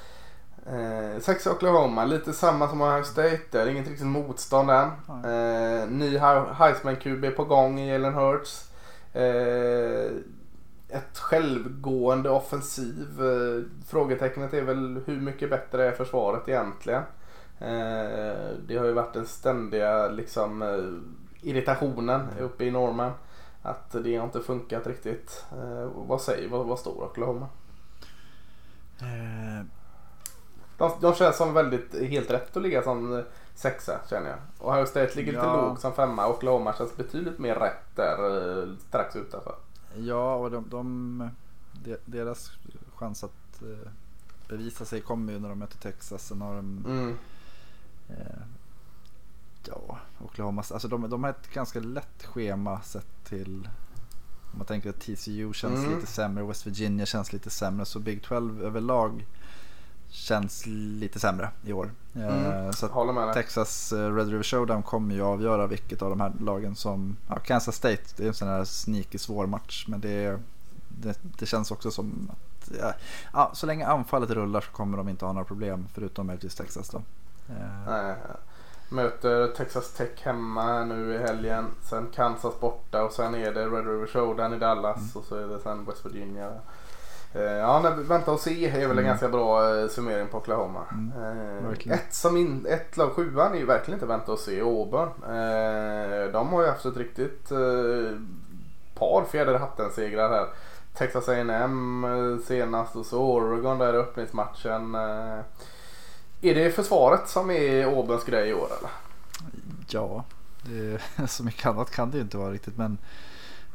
[0.66, 1.14] Mm.
[1.14, 3.38] Eh, sexa Oklahoma, lite samma som Ohio State.
[3.50, 4.86] Det är inget riktigt motstånd än.
[5.08, 8.64] Eh, ny He- Heisman-QB på gång i Jalen Hurts.
[9.12, 10.10] Eh,
[10.88, 13.06] ett självgående offensiv.
[13.22, 17.02] Eh, frågetecknet är väl hur mycket bättre är försvaret egentligen.
[17.60, 23.12] Eh, det har ju varit den ständiga liksom, eh, irritationen uppe i Norman.
[23.62, 25.44] Att det har inte funkat riktigt.
[25.94, 27.46] Vad säger vad, vad står Oklahoma?
[30.78, 33.24] De, de känns som väldigt helt rätt att ligga som
[33.54, 34.38] sexa känner jag.
[34.58, 35.66] Och Ohio State ligger lite Ja.
[35.68, 36.28] lågt som femma.
[36.28, 39.54] Oklahoma känns betydligt mer rätt där strax utanför.
[39.96, 41.30] Ja, och de, de,
[41.84, 42.50] de, deras
[42.94, 43.90] chans att eh,
[44.48, 46.26] bevisa sig kommer ju när de möter Texas.
[46.26, 47.16] Sen har de, Mm.
[48.08, 48.42] eh,
[49.66, 50.64] ja, Oklahoma.
[50.70, 53.68] Alltså de, de har ett ganska lätt schema sett till
[54.52, 55.94] om man tänker att TCU känns Mm.
[55.94, 57.84] lite sämre, West Virginia känns lite sämre.
[57.86, 59.26] Så Big 12 överlag
[60.10, 61.90] känns lite sämre i år.
[62.16, 62.72] Eh, Mm.
[62.72, 62.88] Så.
[63.34, 67.16] Texas eh, Red River Showdown kommer ju avgöra vilket av de här lagen som...
[67.28, 69.84] Ja, Kansas State, det är en sån här sneaky svår match.
[69.88, 70.40] Men det,
[70.88, 72.70] det, det känns också som att...
[72.80, 72.92] Ja,
[73.32, 75.86] ja, så länge anfallet rullar så kommer de inte ha några problem.
[75.94, 76.98] Förutom möjligtvis Texas då.
[77.48, 78.14] Eh, Nej.
[78.90, 81.66] Möter Texas Tech hemma nu i helgen.
[81.82, 85.08] Sen Kansas borta och sen är det Red River Showdown i Dallas Mm.
[85.14, 86.52] och så är det sen West Virginia.
[87.34, 89.04] Eh, Ja, nej, vänta och se är väl en Mm.
[89.04, 90.84] ganska bra eh, summering på Oklahoma.
[90.92, 91.12] Mm,
[91.86, 95.08] Eh, ett, som in, ett lag sjuan är ju verkligen inte vänta och se Auburn.
[95.08, 98.18] Eh, de har ju haft ett riktigt eh,
[98.94, 100.46] par fjäder hatten-segrar här.
[100.94, 102.06] Texas A&M
[102.46, 104.94] senast och så Oregon där i öppningsmatchen.
[104.94, 108.90] Är det försvaret som är Auburns grej i år eller?
[109.88, 110.24] ja,
[110.62, 111.00] det,
[111.30, 112.76] så mycket annat kan det ju inte vara riktigt.
[112.76, 112.98] Men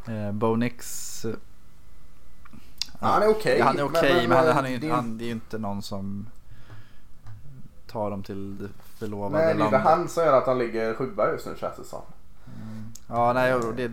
[0.07, 1.25] eh, Bo Nix...
[3.11, 4.89] han är okej, Ja, han är men- okej, men, men, han, eh, han är, det
[4.89, 6.29] han, det är ju inte någon som
[7.87, 10.93] tar dem till det förlovade Nej, det är inte han som gör att de ligger
[10.93, 12.01] sjua just nu känns det som.
[13.07, 13.91] Ja, nej, och det,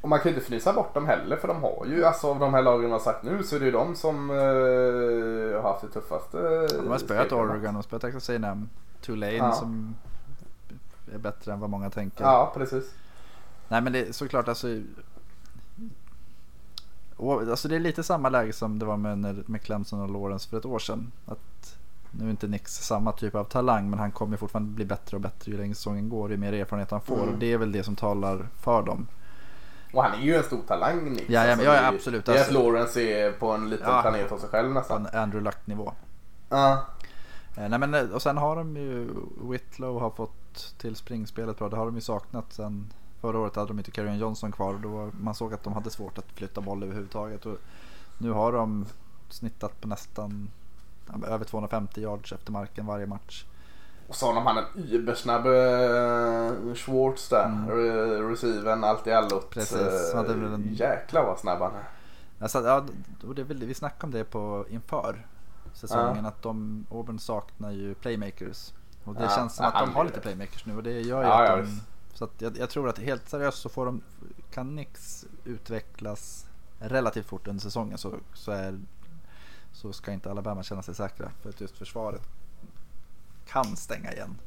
[0.00, 2.38] Och man kan ju inte fnysa bort dem heller för de har ju, alltså av
[2.38, 5.80] de här lagen har sagt nu så är det ju de som eh, har haft
[5.80, 6.66] det tuffaste.
[6.82, 7.32] de har spöat.
[7.32, 8.68] Oregon, har spöat Texas A&M.
[9.00, 9.52] Tulane Ja.
[9.52, 9.94] som
[11.14, 12.24] är bättre än vad många tänker.
[12.24, 12.84] Ja, precis.
[13.68, 14.66] Nej men det är såklart alltså.
[17.16, 20.48] Och, alltså det är lite samma läge som det var med, med Clemson och Lawrence
[20.48, 21.12] för ett år sedan.
[21.26, 21.76] Att
[22.10, 25.20] nu är inte Nix samma typ av talang men han kommer fortfarande bli bättre och
[25.20, 27.16] bättre ju längre säsongen går ju mer erfarenhet han får.
[27.22, 27.28] Mm.
[27.28, 29.06] Och det är väl det som talar för dem.
[29.92, 31.24] Och han är ju en stor talang Nix.
[31.28, 32.26] Ja, ja, Alltså, ja, ju- absolut.
[32.26, 34.02] Det är att Alltså- Lawrence är på en liten Ja.
[34.02, 35.06] planet av sig själv nästan.
[35.06, 35.92] en Andrew Luck-nivå.
[36.48, 36.84] Ja.
[37.56, 39.08] Eh, nej, men, eh, och sen har de ju
[39.50, 41.68] Whitlow har fått till springspelet bra.
[41.68, 42.92] Det har de ju saknat sen
[43.24, 44.74] förra året hade de inte Carrion Johnson kvar.
[44.74, 47.46] och Då man såg att de hade svårt att flytta boll överhuvudtaget.
[47.46, 47.56] Och
[48.18, 48.86] nu har de
[49.28, 50.50] snittat på nästan
[51.06, 53.44] ja, över 250 yards efter marken varje match.
[54.08, 57.44] Och så har de han en übersnabb uh, Schwartz där.
[57.46, 57.70] Mm.
[57.70, 59.50] Re- receiven, allt i allot.
[59.50, 60.14] Precis.
[60.14, 61.88] Eh, en- Jäklar vad snabb han är.
[62.40, 62.84] Alltså, ja,
[63.28, 65.26] och det vi snackade om det på inför
[65.72, 68.72] säsongen att de, Auburn saknar ju playmakers.
[69.04, 71.22] Och det Ja, känns som ja, att de har lite playmakers nu och det gör
[71.22, 71.80] ju Ja, att ja, de.
[72.14, 74.02] Så jag, jag tror att helt seriöst så får de,
[74.50, 76.46] kan Nix utvecklas
[76.78, 78.80] relativt fort under säsongen så, så, är,
[79.72, 81.30] så ska inte Alabama känna sig säkra.
[81.42, 82.22] För att just försvaret
[83.46, 84.38] kan stänga igen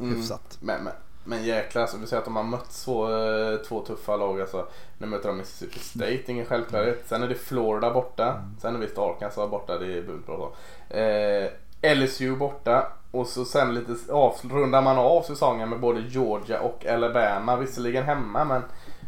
[0.00, 0.14] Mm.
[0.16, 0.58] hyfsat.
[0.60, 0.92] Men, men,
[1.24, 4.40] men jäklar, alltså, vi säger att de har mött två, eh, två tuffa lag.
[4.40, 4.68] Alltså,
[4.98, 7.04] nu möter de Mississippi State, ingen självklarhet.
[7.06, 8.44] Sen är det Florida borta.
[8.60, 10.52] Sen är visst Arkansas borta, det är bunt bra.
[10.88, 11.50] Eh,
[11.82, 12.92] LSU borta.
[13.10, 17.56] Och så sen lite av, rundar man av säsongen med både Georgia och Alabama.
[17.56, 18.62] Visserligen hemma men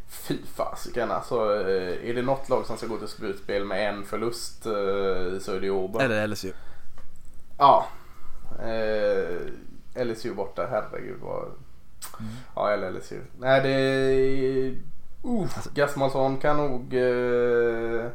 [0.08, 1.34] fy fasiken alltså.
[1.34, 5.52] Eh, är det något lag som ska gå till slutspel med en förlust eh, så
[5.52, 6.02] är det Auburn.
[6.02, 6.52] Eller LSU.
[7.58, 7.86] Ja.
[8.62, 11.42] Eh, LSU borta, herregud vad...
[11.42, 12.32] Mm.
[12.56, 13.20] Ja, eller LSU.
[13.38, 14.74] Nej, det...
[15.24, 18.06] Uh, Gasmansson kan nog eh,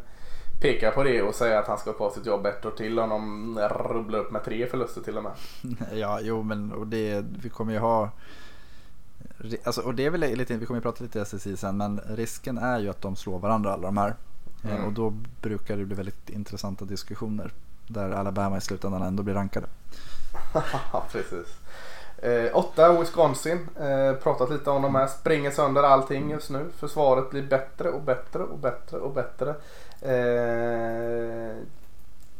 [0.60, 3.10] peka på det och säga att han ska kvar sitt jobb ett år till om
[3.10, 5.32] de rubblar upp med tre förluster till och med.
[5.94, 8.10] Ja, jo men och det, vi kommer ju ha
[9.64, 12.58] Alltså, och det är väl lite, vi kommer ju prata lite SSI sen, men risken
[12.58, 14.16] är ju att de slår varandra alla de här.
[14.64, 14.86] Eh, Mm.
[14.86, 17.52] Och då brukar det bli väldigt intressanta diskussioner.
[17.88, 19.68] Där Alabama i slutändan ändå blir rankade.
[21.12, 21.48] Precis.
[22.18, 23.70] Eh, åtta Wisconsin.
[23.80, 25.08] Eh, pratat lite om de här.
[25.08, 26.66] Springer sönder allting just nu.
[26.78, 29.56] Försvaret blir bättre och bättre och bättre och bättre.
[30.02, 31.58] Eh,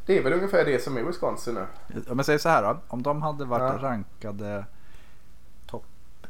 [0.06, 1.66] det är väl ungefär det som är Wisconsin nu.
[2.10, 2.78] Om jag säger så här då.
[2.88, 3.90] Om de hade varit Ja.
[3.90, 4.66] rankade
[5.68, 5.86] topp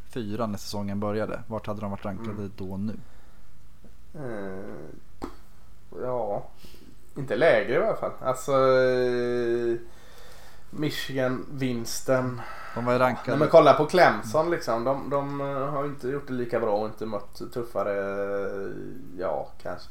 [0.10, 1.42] fyra när säsongen började.
[1.48, 2.52] Vart hade de varit rankade Mm.
[2.58, 2.96] då nu?
[4.16, 6.44] Eh, ja,
[7.18, 8.12] inte lägre i alla fall.
[8.22, 9.78] Alltså eh,
[10.70, 12.42] Michigan-vinsten.
[12.76, 13.30] De var rankade.
[13.32, 14.84] Nej, men kolla på Clemson liksom.
[14.84, 17.94] De, de eh, har inte gjort det lika bra och inte mött tuffare.
[18.00, 18.72] eh,
[19.18, 19.90] Ja, kanske.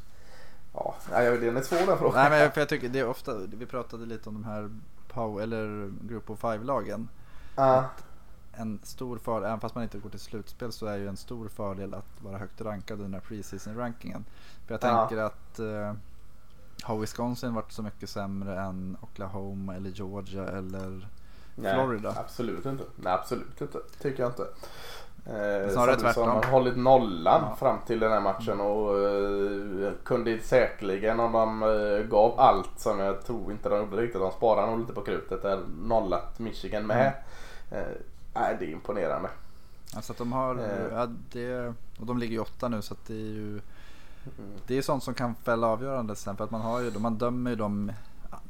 [0.79, 2.21] Ja, nej, den är svår den frågan.
[2.21, 3.33] Nej men för jag tycker det är ofta.
[3.37, 4.69] Vi pratade lite om de här
[5.07, 7.09] power, eller Group of Five-lagen.
[7.55, 7.89] Ja,
[8.53, 11.47] En stor fördel, även fast man inte går till slutspel så är ju en stor
[11.47, 14.25] fördel att vara högt rankad i den här preseason rankingen.
[14.67, 14.99] För jag Ja.
[15.07, 15.93] tänker att eh,
[16.83, 21.07] har Wisconsin varit så mycket sämre än Oklahoma eller Georgia eller
[21.55, 22.13] nej, Florida?
[22.17, 22.83] Absolut inte.
[22.95, 23.79] Nej, absolut inte.
[24.01, 24.47] Tycker jag inte.
[25.29, 27.55] Eh, Snarare som har hållit nollan Ja.
[27.55, 32.99] fram till den här matchen och eh, kunde säkerligen om de eh, gav allt som
[32.99, 34.21] jag tror inte de gjorde riktigt.
[34.21, 37.13] De sparade nog lite på krutet där nollat Michigan med.
[37.71, 37.85] Mm.
[38.33, 39.29] Eh, det är imponerande.
[39.95, 40.93] Alltså att de har, Eh.
[40.93, 43.61] ja, det, och de ligger ju åtta nu så det är ju
[44.39, 44.51] Mm.
[44.67, 47.49] Det är sånt som kan fälla avgörande sen för att man har ju, man dömer
[47.49, 47.91] ju de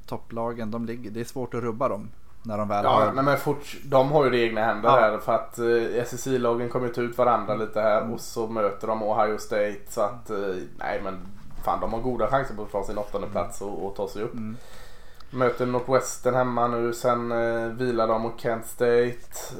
[0.05, 2.09] topplagen, de ligger, det är svårt att rubba dem
[2.47, 4.89] när de väl Ja, har nej, men fort, de har ju det i egna händer
[4.89, 4.95] Ja.
[4.95, 8.13] här för att eh, SSI-lagen kommer ta ut varandra lite här Mm.
[8.13, 10.37] och så möter de Ohio State så att eh,
[10.77, 11.17] nej men
[11.63, 14.23] fan de har goda chanser på att få sin åttonde plats och, och ta sig
[14.23, 14.33] upp.
[14.33, 14.57] Mm.
[15.29, 19.17] Möter Northwestern hemma nu, sen eh, vilar de mot Kent State.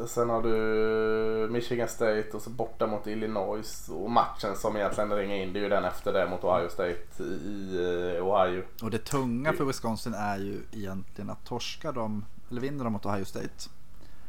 [0.07, 3.89] Sen har du Michigan State och så borta mot Illinois.
[3.93, 7.23] Och matchen som egentligen ringer in det är ju den efter det mot Ohio State
[7.23, 7.75] i
[8.17, 8.63] eh, Ohio.
[8.83, 13.05] Och det tunga för Wisconsin är ju egentligen att torska dem, eller vinner de mot
[13.05, 13.49] Ohio State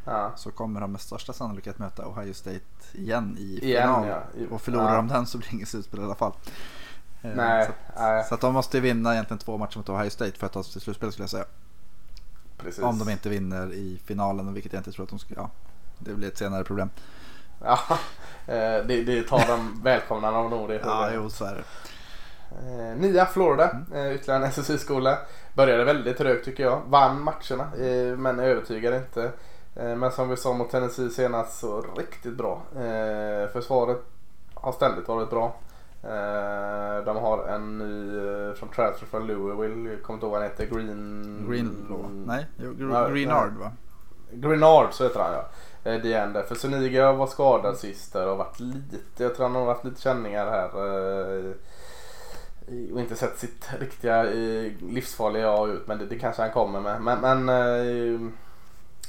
[0.05, 0.33] Ja.
[0.37, 2.61] så kommer de med största sannolikhet möta Ohio State
[2.93, 4.07] igen i Igen, final.
[4.09, 4.23] ja.
[4.51, 4.97] Och förlorar ja.
[4.97, 6.33] de den så blir det inget slutspel i alla fall.
[7.23, 10.39] Eh, Nej, Så, nej, så att de måste vinna egentligen två matcher mot Ohio State
[10.39, 11.45] för att ta sig till slutspel skulle jag säga.
[12.59, 12.83] precis.
[12.85, 15.35] Om de inte vinner i finalen, vilket jag inte tror att de ska.
[15.37, 15.51] Ja,
[15.99, 16.91] det blir ett senare problem.
[17.65, 17.79] Ja,
[18.47, 18.55] eh,
[18.87, 20.81] det, det tar de välkomna av nog det.
[20.85, 21.65] Ja, jo så är det.
[22.67, 25.19] Eh, nia Florida, eh, ytterligare en SSI-skola.
[25.55, 26.81] Började väldigt trögt tycker jag.
[26.87, 29.31] Vann matcherna eh, men övertygade inte.
[29.77, 32.63] Eh, men som vi sa mot Tennessee senast så riktigt bra.
[32.77, 33.99] Eh, försvaret
[34.55, 35.57] har ständigt varit bra.
[36.03, 39.91] Eh, de har en ny eh, från transfer från Louisville.
[39.91, 40.67] Jag kommer inte ihåg vad han heter.
[40.67, 41.47] Green...
[41.51, 42.09] Greenlaw?
[42.27, 43.73] Nej, Gr- Greenard va?
[44.33, 45.45] Greenard så heter han ja.
[45.91, 46.43] Eh, Det är en där.
[46.43, 50.47] För Suniga var skadad sist och varit lite, jag tror han har haft lite känningar
[50.51, 50.71] här.
[52.93, 54.23] Och inte sett sitt riktiga
[54.81, 57.01] livsfarliga jag ut men det, det kanske han kommer med.
[57.03, 58.21] Men, men eh,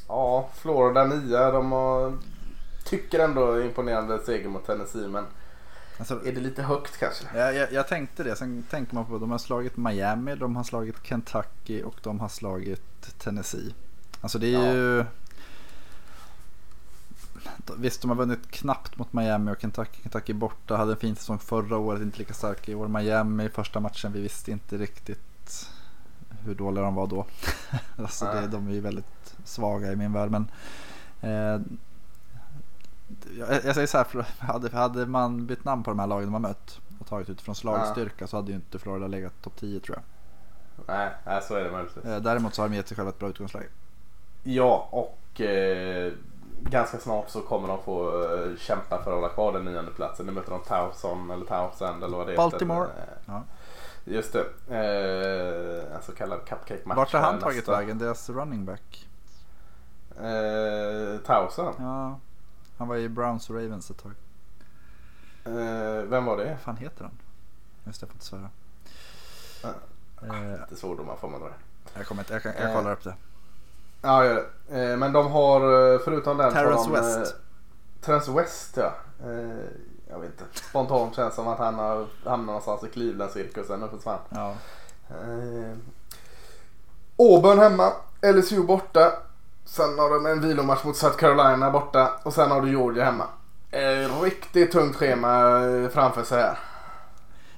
[0.07, 2.13] ja, Florida 9 de har,
[2.85, 5.25] tycker ändå imponerande seger mot Tennessee men
[5.97, 7.25] Alltså, är det lite högt kanske?
[7.39, 10.63] jag, jag, jag tänkte det, sen tänker man på de har slagit Miami, de har
[10.63, 13.73] slagit Kentucky och de har slagit Tennessee.
[14.21, 14.73] Alltså det är Ja.
[14.73, 15.05] ju...
[17.77, 20.01] Visst, de har vunnit knappt mot Miami och Kentucky.
[20.01, 22.87] Kentucky borta, hade en fin säsong förra året, inte lika stark i år.
[22.87, 25.69] Miami första matchen, vi visste inte riktigt
[26.43, 27.25] hur dåliga de var då.
[27.97, 30.31] alltså det, de är ju väldigt svaga i min värld.
[30.31, 30.51] Men,
[31.21, 31.61] eh,
[33.37, 36.33] jag, jag säger så här, för hade, hade man bytt namn på de här lagen
[36.33, 39.97] har mött och tagit utifrån slagstyrka så hade ju inte Florida legat topp 10 tror
[39.97, 40.03] jag.
[40.87, 42.05] Nej, nej så är det möjligtvis.
[42.05, 43.67] Eh, däremot så har de gett sig själva ett bra utgångsläge.
[44.43, 46.13] Ja, och eh,
[46.63, 50.25] ganska snart så kommer de få eh, kämpa för att hålla kvar den nionde platsen.
[50.25, 52.87] Nu möter de Towson eller Towsend eller vad det Baltimore.
[52.87, 53.01] heter.
[53.01, 53.43] Eh, Ja.
[54.05, 54.45] Just det.
[54.69, 56.97] Eh, en så kallad cupcake-match.
[56.97, 57.97] Vart har han tagit vägen?
[57.97, 59.07] Deras running back?
[60.17, 61.73] Eh, Towson.
[61.79, 62.19] Ja,
[62.77, 64.11] han var i Browns och Ravens ett tag.
[65.45, 66.45] Eh, vem var det?
[66.49, 67.11] Vad fan heter han?
[67.85, 68.49] Just det, jag får inte svära.
[69.63, 69.69] Ja.
[70.27, 71.49] Eh, Lite svordomar får man dra.
[71.93, 73.15] jag kommer inte, jag, kan, jag Eh, kollar upp det.
[74.01, 74.35] Ja, gör
[74.67, 74.81] det.
[74.91, 77.35] Eh, men de har eh, förutom den Terrence de, eh, West.
[78.01, 78.93] Terrence West ja.
[79.25, 79.65] Eh,
[80.09, 80.43] jag vet inte.
[80.69, 84.19] Spontant känns som att han har hamnat någonstans i Cleveland-cirkusen och försvann.
[84.29, 84.53] Ja.
[85.09, 85.77] Eh,
[87.17, 87.91] Auburn hemma,
[88.21, 89.11] LSU borta.
[89.65, 93.27] Sen har de en vilomatch mot South Carolina borta och sen har du Georgia hemma.
[93.71, 96.59] Eh, riktigt tungt schema eh, framför sig här.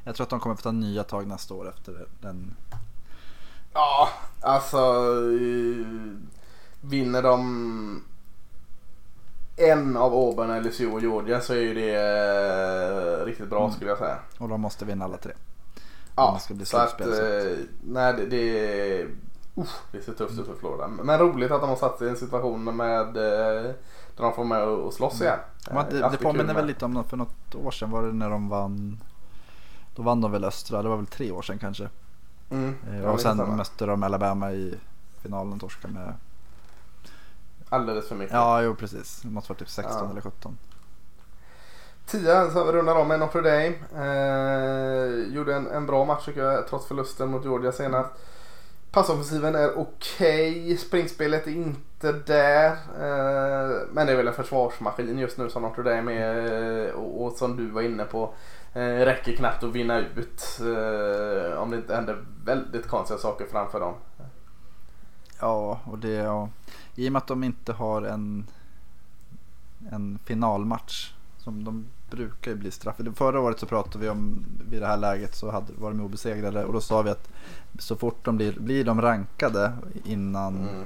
[0.03, 2.55] Jag tror att de kommer få ta nya tag nästa år efter den.
[3.73, 4.09] Ja,
[4.41, 5.05] alltså
[6.81, 8.03] vinner de
[9.57, 11.95] en av Auburn, LSU och Georgia så är ju det
[13.21, 13.71] eh, riktigt bra Mm.
[13.71, 14.17] skulle jag säga.
[14.37, 15.31] Och de måste vinna alla tre.
[16.15, 17.07] Ja, det ska bli så att, eh,
[17.83, 19.03] nej det, det,
[19.55, 20.87] uff, det ser tufft ut för Florida.
[20.87, 23.73] Men roligt att de har satt sig i en situation med eh, de
[24.15, 25.39] Där de får med och slåss igen.
[25.67, 28.29] Men Eh, det, det påminner väl lite om för något år sedan var det när
[28.29, 28.97] de vann.
[29.95, 31.89] Då vann de väl Östra, det var väl tre år sedan kanske.
[32.51, 32.75] Mm.
[32.93, 34.79] Eh, och sen mötte de Alabama i
[35.21, 36.13] finalen torskade med.
[37.69, 38.33] Alldeles för mycket.
[38.33, 39.21] Ja, jo precis.
[39.21, 40.11] Det måste vara typ 16 Ja.
[40.11, 40.57] eller 17.
[42.05, 43.73] 10 så vi rundar om med Notre Dame.
[44.05, 48.09] Eh, gjorde en, en bra match tycker jag trots förlusten mot Georgia senast.
[48.91, 50.77] Passoffensiven är okej.
[50.77, 52.67] Springspelet är inte där.
[52.71, 56.85] Eh, men det är väl en försvarsmaskin just nu som Notre Dame är.
[56.87, 58.33] eh, Och, och som du var inne på.
[58.73, 60.59] Eh, räcker knappt att vinna ut.
[60.61, 60.65] Eh,
[61.61, 63.93] om det inte händer väldigt konstiga saker framför dem.
[65.39, 66.49] Ja, och det ja.
[66.95, 68.47] I och med att de inte har en,
[69.91, 71.13] en finalmatch.
[71.37, 73.13] Som de brukar ju bli straffade.
[73.13, 76.65] Förra året så pratade vi om vid det här läget så hade, var de obesegrade.
[76.65, 77.29] Och då sa vi att
[77.79, 79.73] så fort de blir, blir de rankade
[80.05, 80.85] innan Mm.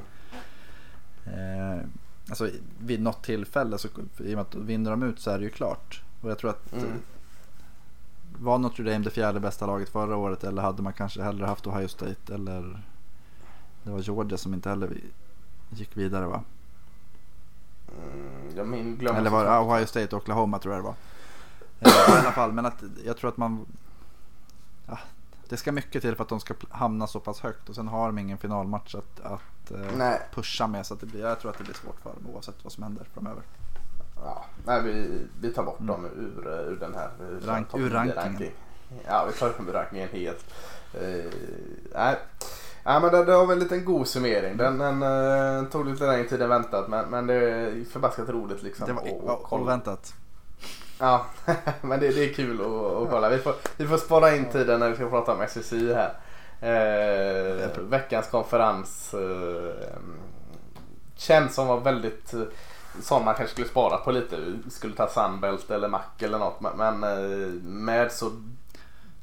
[1.25, 1.83] Eh,
[2.29, 2.49] alltså
[2.79, 5.49] vid något tillfälle så i och med att vinner de ut så är det ju
[5.49, 6.01] klart.
[6.21, 6.99] Och jag tror att Mm.
[8.39, 11.67] Var Notre Dame det fjärde bästa laget förra året eller hade man kanske hellre haft
[11.67, 12.81] Ohio State eller
[13.83, 14.97] det var Georgia som inte heller
[15.69, 16.43] gick vidare va?
[17.87, 19.59] Mm, jag min, glömmer Eller var det.
[19.59, 20.95] Ohio State och Oklahoma tror jag det var.
[21.79, 23.65] Eh, I alla fall men att jag tror att man
[24.85, 24.99] ja,
[25.49, 28.07] det ska mycket till för att de ska hamna så pass högt och sen har
[28.07, 31.57] de ingen finalmatch att, att eh, pusha med så att det blir, jag tror att
[31.57, 33.43] det blir svårt för dem oavsett vad som händer framöver.
[34.23, 35.07] Ja, nej, vi,
[35.41, 37.49] vi tar bort dem ur, ur den här ur Mm.
[37.49, 38.17] Rank- ur 10 rankingen.
[38.25, 38.51] ranking.
[39.07, 40.45] Ja, vi tar dem ur rankingen helt.
[41.01, 41.25] Uh,
[41.95, 42.15] nej.
[42.83, 44.57] Ja, men det, det var väl en liten god summering.
[44.57, 48.63] Den, den eh, tog lite längre tid än väntat men, men det är förbaskat roligt
[48.63, 48.87] liksom.
[48.87, 49.63] Det var att- att o- kolla.
[49.63, 50.13] oväntat.
[50.99, 51.25] Ja,
[51.81, 53.29] men det, det är kul att, att kolla.
[53.29, 56.13] Vi får, vi får spara in tiden när vi ska prata om SSI här.
[56.61, 59.89] Eh, veckans konferens eh,
[61.15, 62.33] känns som var väldigt
[63.01, 64.37] som man kanske skulle spara på lite.
[64.65, 66.61] Vi skulle ta Sunbelt eller Mac eller något.
[66.77, 68.31] Men, eh, med så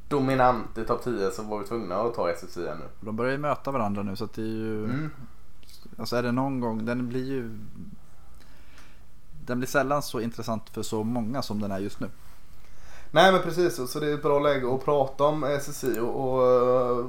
[0.08, 2.88] dominant i topp 10 så var vi tvungna att ta SSI nu.
[3.00, 4.84] De börjar ju möta varandra nu så att det är ju.
[4.84, 5.10] Mm.
[5.98, 6.84] Alltså är det någon gång.
[6.84, 7.58] Den blir ju.
[9.46, 12.08] Den blir sällan så intressant för så många som den är just nu.
[13.10, 16.34] Nej men precis så, så det är ett bra läge att prata om SSI och,
[16.34, 17.06] och eh,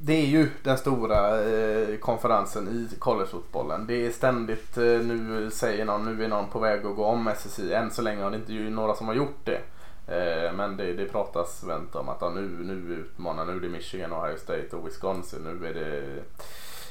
[0.00, 3.86] det är ju den stora eh, konferensen i collegefotbollen.
[3.86, 7.28] Det är ständigt eh, nu säger någon nu är någon på väg att gå om
[7.28, 7.72] SSI.
[7.72, 9.60] Än så länge har det inte ju några som har gjort det.
[10.06, 13.68] Eh, men det, det pratas vänt om att ja, nu, nu utmanar nu är det
[13.68, 15.40] Michigan, Ohio State och Wisconsin.
[15.42, 16.22] Nu är det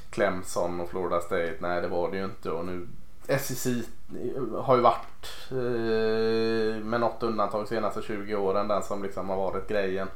[0.09, 1.55] Clemson och Florida State.
[1.59, 2.87] Nej det var det ju inte och nu
[3.27, 9.03] SSI eh, har ju varit eh, med något undantag de senaste 20 åren den som
[9.03, 10.07] liksom har varit grejen.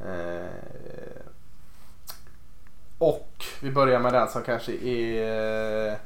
[0.00, 1.26] Eh,
[2.98, 5.98] och vi börjar med den som kanske är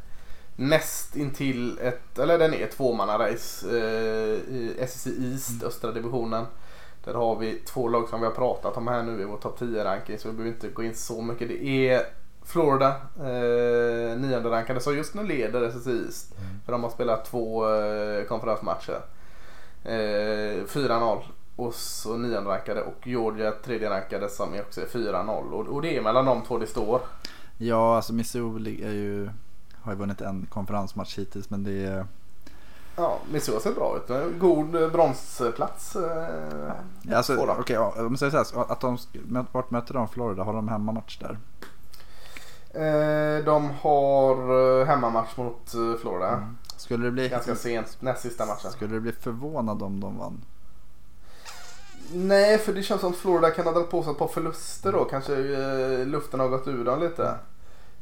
[0.56, 6.46] näst intill ett, eller den är tvåmannarace eh, i SEC East, östra divisionen.
[7.04, 9.58] Där har vi två lag som vi har pratat om här nu i vår topp
[9.58, 11.48] 10 ranking så vi behöver inte gå in så mycket.
[11.48, 12.06] Det är
[12.44, 16.34] Florida, eh, nionde rankade som just nu leder SEC East.
[16.64, 19.00] För de har spelat två eh, konferensmatcher.
[19.84, 21.22] Eh, 4-0
[21.60, 25.96] och så nionde rankade och Georgia tredje rankade som också är 4-0 och, och det
[25.96, 27.00] är mellan de två det står.
[27.58, 29.30] Ja, alltså Missouri är ju.
[29.82, 32.06] Har ju vunnit en konferensmatch hittills men det är.
[32.96, 34.38] Ja, Missouri ser bra ut.
[34.40, 35.96] God bronsplats.
[35.96, 38.98] Eh, Ja, alltså, okej, ja, om man säger så här, att de,
[39.52, 40.42] vart möter de Florida?
[40.44, 41.38] Har de hemmamatch där?
[42.74, 44.36] Eh, de har
[44.80, 46.54] eh, hemmamatch mot eh, Florida.
[46.76, 48.70] Skulle det bli, Ganska sent, näst sista matchen.
[48.70, 50.40] skulle du bli förvånad om de vann?
[52.12, 54.92] Nej, för det känns som att Florida kan ha dragit på sig ett par förluster
[54.92, 55.04] då.
[55.04, 57.34] Kanske eh, luften har gått ur dem lite.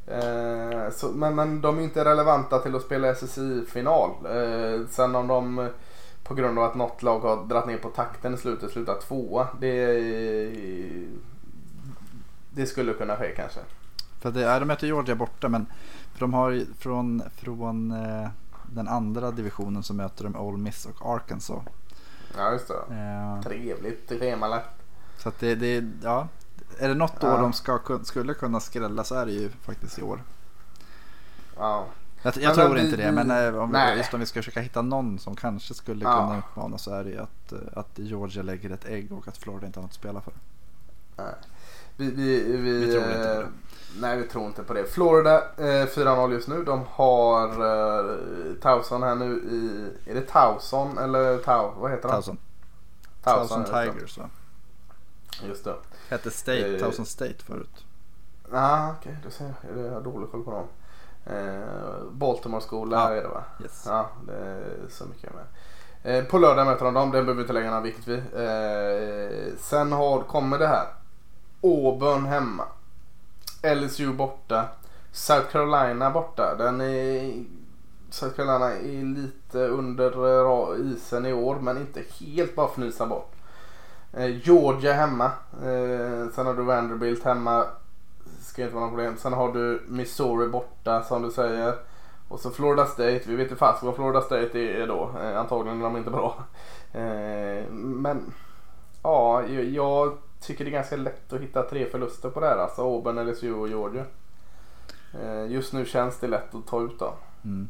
[0.07, 4.09] Eh, så, men, men de är inte relevanta till att spela SSI-final.
[4.25, 5.69] Eh, sen om de
[6.23, 9.47] på grund av att något lag har dragit ner på takten i slutet slutar tvåa.
[9.59, 9.85] Det,
[12.49, 13.59] det skulle kunna ske kanske.
[14.19, 15.65] För det, är, de möter Georgia borta men
[16.13, 18.29] för de har från, från eh,
[18.71, 21.63] den andra divisionen så möter de Ole Miss och Arkansas.
[22.37, 22.73] Ja, just det.
[22.73, 24.69] Eh, Trevligt schemalagt.
[25.17, 26.27] så att det, det, ja.
[26.79, 27.37] Är det något år Ja.
[27.37, 30.23] de ska, skulle kunna skrälla så är det ju faktiskt i år.
[31.57, 31.85] Ja.
[32.21, 34.81] Jag, jag tror vi- inte det men eh, om, just om vi ska försöka hitta
[34.81, 36.13] någon som kanske skulle Ja.
[36.27, 39.37] kunna utmana så är det ju att, eh, att Georgia lägger ett ägg och att
[39.37, 40.33] Florida inte har något att spela för.
[41.17, 41.33] Nej.
[41.97, 43.47] Vi, vi, vi, Vi tror inte på eh, det.
[43.97, 44.85] Nej, vi tror inte på det.
[44.85, 46.63] Florida eh, 4-0 just nu.
[46.63, 48.15] De har eh,
[48.61, 49.89] Towson här nu i...
[50.11, 51.71] Är det Towson eller Tau?
[51.79, 52.15] Vad heter de?
[52.15, 52.37] Towson,
[53.23, 53.63] Towson.
[53.65, 54.29] Tigers va?
[55.47, 55.75] Just det.
[56.09, 57.85] Hette State, Eh, Towson State förut.
[58.51, 59.17] Ja, okej.
[59.25, 59.53] du ser.
[59.83, 60.65] Jag har dålig koll på dem.
[61.25, 63.09] Eh, Baltimore-skola Ja.
[63.17, 63.43] är det va?
[63.61, 63.83] Yes.
[63.87, 65.45] Ja, det är så mycket med.
[66.17, 68.17] Eh, på lördag möter de dem, det behöver vi inte lägga någon vikt vid.
[68.19, 70.87] Eh, sen har, kommer det här.
[71.63, 72.63] Auburn hemma.
[73.61, 74.65] LSU borta.
[75.11, 76.55] South Carolina borta.
[76.55, 77.43] Den är,
[78.09, 80.11] South Carolina är lite under
[80.73, 83.31] eh, isen i år men inte helt bara fnysa bort.
[84.13, 85.25] Eh, Georgia hemma.
[85.53, 87.65] Eh, sen har du Vanderbilt hemma.
[88.41, 89.17] Ska inte vara något problem.
[89.17, 91.75] Sen har du Missouri borta som du säger.
[92.27, 93.21] Och så Florida State.
[93.25, 95.09] Vi vet inte fast vad Florida State är då.
[95.35, 96.43] Antagligen är de inte bra.
[97.71, 98.33] Men
[99.03, 102.57] ja, jag tycker det är ganska lätt att hitta tre förluster på det här.
[102.57, 104.05] Alltså Auburn, LSU och Georgia.
[105.21, 107.13] Eh, just nu känns det lätt att ta ut dem.
[107.43, 107.69] Mm.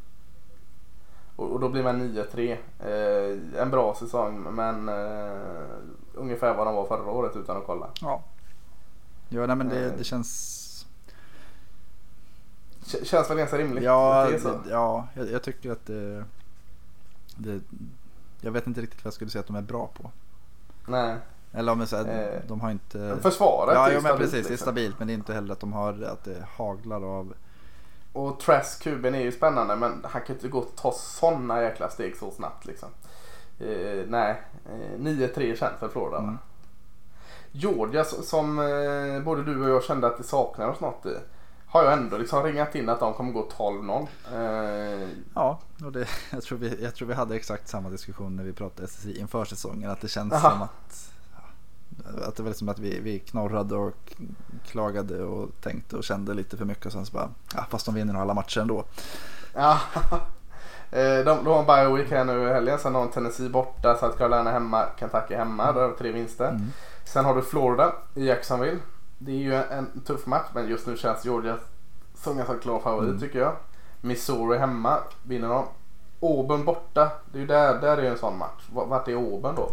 [1.35, 2.57] Och, då blir man 9-3.
[2.79, 5.67] Eh, en bra säsong men eh,
[6.13, 7.87] ungefär vad de var förra året utan att kolla.
[8.01, 8.23] Ja.
[9.29, 9.91] Ja, nej, men det, Eh.
[9.97, 10.65] det känns...
[12.91, 13.83] K- känns väl ganska rimligt?
[13.83, 16.25] Ja, det det, ja jag, jag tycker att det,
[17.35, 17.59] det...
[18.41, 20.11] Jag vet inte riktigt vad jag skulle säga att de är bra på.
[20.87, 21.15] Nej.
[21.53, 23.17] Eller om jag säger, Eh, de har inte...
[23.21, 24.31] Försvaret Ja, är jo, men stabilt, precis.
[24.31, 24.65] Det är liksom.
[24.65, 24.99] stabilt.
[24.99, 27.33] Men det är inte heller att de har att det haglar av...
[28.13, 31.89] Och Trask kuben är ju spännande men han kan inte gå och ta sådana jäkla
[31.89, 32.89] steg så snabbt liksom.
[33.59, 36.23] Eh, nej, eh, 9-3 känns för Florida va?
[36.23, 36.37] Mm.
[37.51, 41.15] Georgia som eh, både du och jag kände att det saknar oss något i.
[41.67, 44.07] Har jag ändå liksom ringat in att de kommer gå 12-0.
[45.03, 48.43] Eh, Ja, och det, jag, tror vi, jag tror vi hade exakt samma diskussion när
[48.43, 49.89] vi pratade SSI inför säsongen.
[49.91, 50.49] Att det känns Aha.
[50.51, 51.11] som att...
[52.27, 54.13] Att det var som att vi, vi knorrade och
[54.65, 56.85] klagade och tänkte och kände lite för mycket.
[56.85, 58.83] Och sen så bara, ja, fast de vinner nog alla matcher ändå.
[59.53, 59.79] Ja.
[60.91, 62.79] Eh, De, de har bye week här nu i helgen.
[62.79, 65.71] Sen har de Tennessee borta, South Carolina hemma, Kentucky hemma.
[65.71, 66.49] Där har vi tre vinster.
[66.49, 66.71] Mm.
[67.05, 68.79] Sen har du Florida i Jacksonville.
[69.17, 71.57] Det är ju en, tuff match men just nu känns Georgia
[72.15, 73.19] som ganska klar favorit Mm.
[73.19, 73.53] tycker jag.
[74.01, 75.65] Missouri hemma vinner de.
[76.21, 77.11] Auburn borta.
[77.31, 78.63] Det är ju där, där är ju en sån match.
[78.73, 79.71] Vart är Auburn då?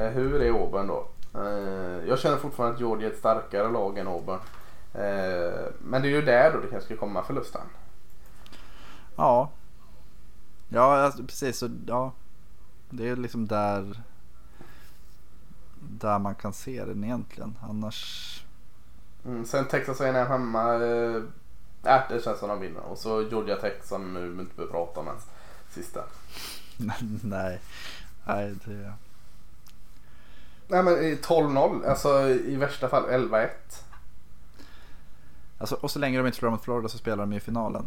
[0.00, 1.06] Eh, hur är Auburn då?
[1.34, 4.38] Eh, jag känner fortfarande att Georgia är ett starkare lag än Auburn.
[4.94, 7.66] Eh, men det är ju där då det kanske ska komma förlusten.
[9.16, 9.50] Ja.
[10.68, 11.58] Ja, alltså, precis.
[11.58, 12.12] Så, ja.
[12.90, 14.02] Det är liksom där,
[15.80, 17.58] där man kan se den egentligen.
[17.62, 18.28] Annars...
[19.24, 20.74] Mm, sen Texas A&M hemma.
[20.74, 22.80] Äh, det känns som de vinner.
[22.80, 25.26] Och så Georgia Tech som nu inte behöver prata om ens.
[25.70, 26.00] Sista.
[27.22, 27.60] nej.
[28.24, 28.92] Nej, det...
[30.72, 31.88] Nej men i 12-0.
[31.88, 33.48] Alltså i värsta fall 11-1.
[35.58, 37.84] Alltså, och så länge de inte förlorar mot Florida så spelar de i finalen.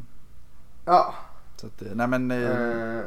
[0.85, 1.13] Ja.
[1.55, 2.31] Så att, det- nej men...
[2.31, 3.03] Eh, Eh,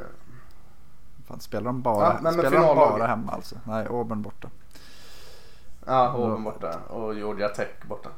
[1.27, 3.57] fan, spelar de bara, Ja, nej, men spelar de bara hemma alltså?
[3.65, 4.49] Nej, Auburn borta.
[5.87, 8.09] ja, Auburn borta och Georgia Tech borta.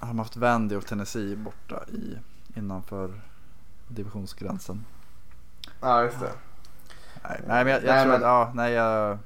[0.00, 2.18] Har de haft Vandy och Tennessee borta i,
[2.58, 3.20] innanför
[3.88, 4.84] divisionsgränsen?
[5.80, 6.32] Ja just det.
[7.22, 9.18] Nej, nej men jag, jag Nej, tror men- att, ja, nej jag...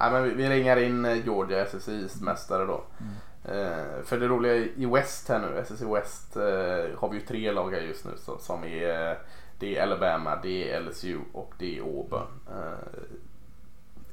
[0.00, 2.84] Nej, men vi, vi ringar in eh, Georgia SSI mästare då.
[3.00, 3.14] Mm.
[3.44, 7.52] Eh, för det roliga i West här nu, SSI West eh, har vi ju tre
[7.52, 9.16] lag här just nu så, som är eh,
[9.58, 12.26] det är Alabama, det är LSU och det är Auburn.
[12.50, 13.02] Eh,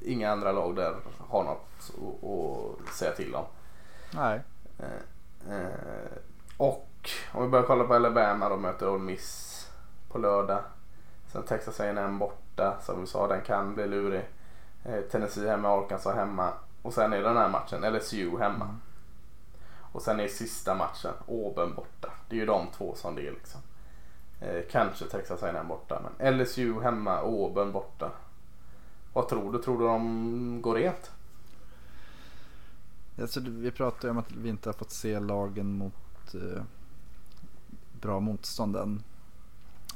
[0.00, 0.94] inga andra lag där
[1.28, 1.90] har något
[2.88, 3.44] att, säga till om.
[4.14, 4.40] Nej.
[6.56, 9.68] Och om vi börjar kolla på Alabama då möter Ole Miss
[10.08, 10.60] på lördag.
[11.32, 14.24] Sen Texas A&M borta som vi sa den kan bli lurig.
[14.84, 16.52] Eh, Tennessee hemma, Arkansas hemma.
[16.82, 18.64] Och sen är den här matchen LSU hemma.
[18.64, 18.76] Mm.
[19.92, 22.08] Och sen är sista matchen Auburn borta.
[22.28, 23.60] Det är ju de två som det är liksom.
[24.40, 28.10] Eh, kanske Texas A&M borta men LSU hemma, Auburn borta.
[29.12, 29.62] Vad tror du?
[29.62, 31.10] Tror du de går rent?
[33.20, 36.62] Alltså, vi pratade ju om att vi inte har fått se lagen mot eh,
[38.00, 39.02] bra motstånd än.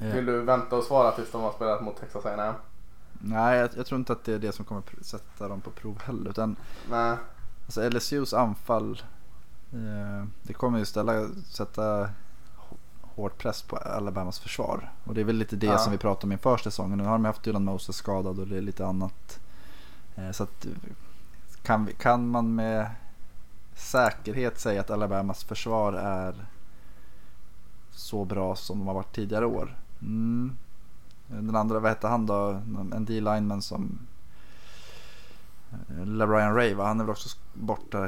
[0.00, 2.54] Eh, Vill du vänta och svara tills de har spelat mot Texas A&M?
[3.28, 6.02] Nej, jag, jag tror inte att det är det som kommer sätta dem på prov
[6.02, 6.30] heller.
[6.30, 6.56] Utan
[6.90, 7.16] Nej.
[7.64, 9.02] alltså, LSUs anfall,
[9.72, 12.10] eh, det kommer ju ställa, sätta
[13.02, 14.92] hård press på Alabamas försvar.
[15.04, 15.78] Och det är väl lite det Ja.
[15.78, 16.98] som vi pratade om inför säsongen.
[16.98, 19.40] Nu har de haft Dylan Moses skadad och det är lite annat.
[20.16, 20.66] Eh, så att,
[21.62, 22.90] kan, vi, kan man med
[23.74, 26.34] säkerhet säga att Alabamas försvar är
[27.90, 29.76] så bra som de har varit tidigare år?
[30.00, 30.56] Mm.
[31.26, 32.60] Den andra, vad hette han då?
[32.94, 33.98] En D-lineman som
[35.70, 36.86] eh, LeBron Ray va?
[36.86, 38.04] Han är väl också borta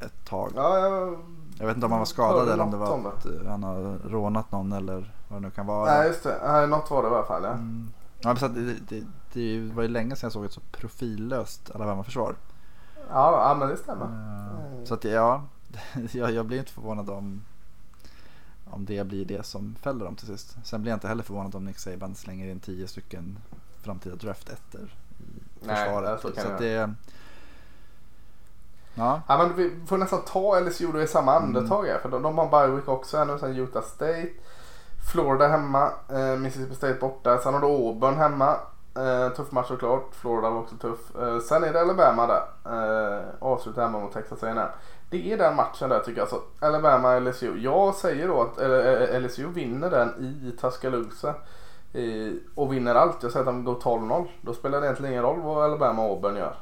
[0.00, 0.52] ett tag.
[0.56, 1.18] Ja, jag...
[1.58, 3.98] Jag vet inte om han var skadad eller om det var att eh, han har
[4.08, 5.92] rånat någon eller vad det nu kan vara.
[5.92, 6.66] Nej, just det.
[6.66, 7.42] Något var det i alla fall.
[7.44, 7.50] Ja.
[7.52, 7.88] Mm.
[8.20, 12.34] Ja, det, det, det var ju länge sedan jag såg ett så profillöst Alabama-försvar.
[13.10, 14.04] Ja, ja, men det stämmer.
[14.04, 14.40] Eh,
[14.80, 14.86] Mm.
[14.86, 15.42] Så att ja,
[16.12, 17.42] jag, jag blir inte förvånad om,
[18.70, 20.56] om det blir det som fäller dem till sist.
[20.64, 23.38] Sen blir jag inte heller förvånad om Nick Saban slänger in tio stycken
[23.82, 24.94] framtida draft-ettor
[25.60, 26.20] i försvaret.
[26.20, 26.94] så så att det,
[28.94, 31.56] ja, Ja, men vi får nästan ta LSU i samma Mm.
[31.56, 31.98] andetag här.
[31.98, 33.38] För de, de har week också här nu.
[33.38, 34.28] Sen Utah State.
[35.12, 35.90] Florida hemma.
[36.08, 37.38] Eh, Mississippi State borta.
[37.38, 38.56] Sen har du Auburn hemma.
[38.96, 40.14] Eh, tuff match såklart.
[40.14, 41.16] Florida var också tuff.
[41.16, 42.42] Eh, sen är det Alabama där.
[43.18, 44.68] Eh, avslutar hemma mot Texas A&M.
[45.10, 46.28] Det är den matchen där tycker jag.
[46.28, 47.58] Så Alabama LSU.
[47.58, 51.34] Jag säger då att eh, eh, LSU vinner den i Tuscaloosa.
[51.92, 53.22] Eh, och vinner allt.
[53.22, 54.26] Jag säger att de går 12-0.
[54.40, 56.56] Då spelar det egentligen ingen roll vad Alabama och Auburn gör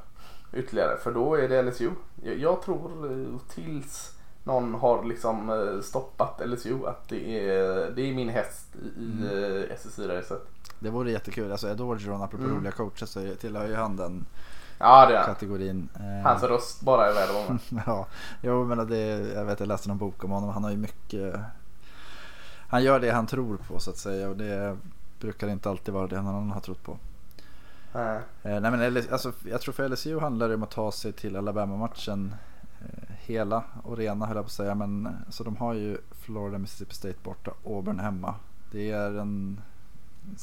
[0.53, 1.91] ytterligare för då är det LSU.
[2.39, 4.13] Jag, tror eh, tills
[4.45, 8.67] någon har liksom eh, stoppat LSU att det är, det är min häst
[8.99, 10.41] i, eh, SSI-racet.
[10.79, 11.53] det vore jättekul.
[11.53, 12.57] Alltså Ed Orgeron, apropå Mm.
[12.57, 14.27] roliga coacher, så tillhör ju han den
[14.79, 15.27] Ja det är han.
[15.27, 15.89] kategorin.
[15.95, 17.83] Eh, Hans röst bara är värd att vara med.
[17.87, 18.07] Ja,
[18.43, 18.99] jo, men det,
[19.35, 20.51] jag vet jag läste någon bok om honom.
[20.51, 21.35] Han har ju mycket.
[22.69, 24.77] Han gör det han tror på så att säga och det
[25.21, 26.99] brukar inte alltid vara det någon annan har trott på.
[27.93, 28.21] Nej.
[28.43, 31.37] Eh, nej, men alltså, jag tror för LSU handlar det om att ta sig till
[31.37, 32.35] Alabama-matchen
[32.81, 34.75] eh, hela och rena höll jag på att säga.
[34.75, 38.35] Men så de har ju Florida, Mississippi State borta, Auburn hemma.
[38.73, 39.61] Det är en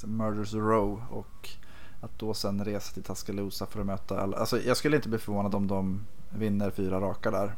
[0.04, 1.50] murders row och
[2.02, 4.38] att då sen resa till Tuscaloosa för att möta alla.
[4.38, 7.56] Alltså, jag skulle inte bli förvånad om de vinner fyra raka där.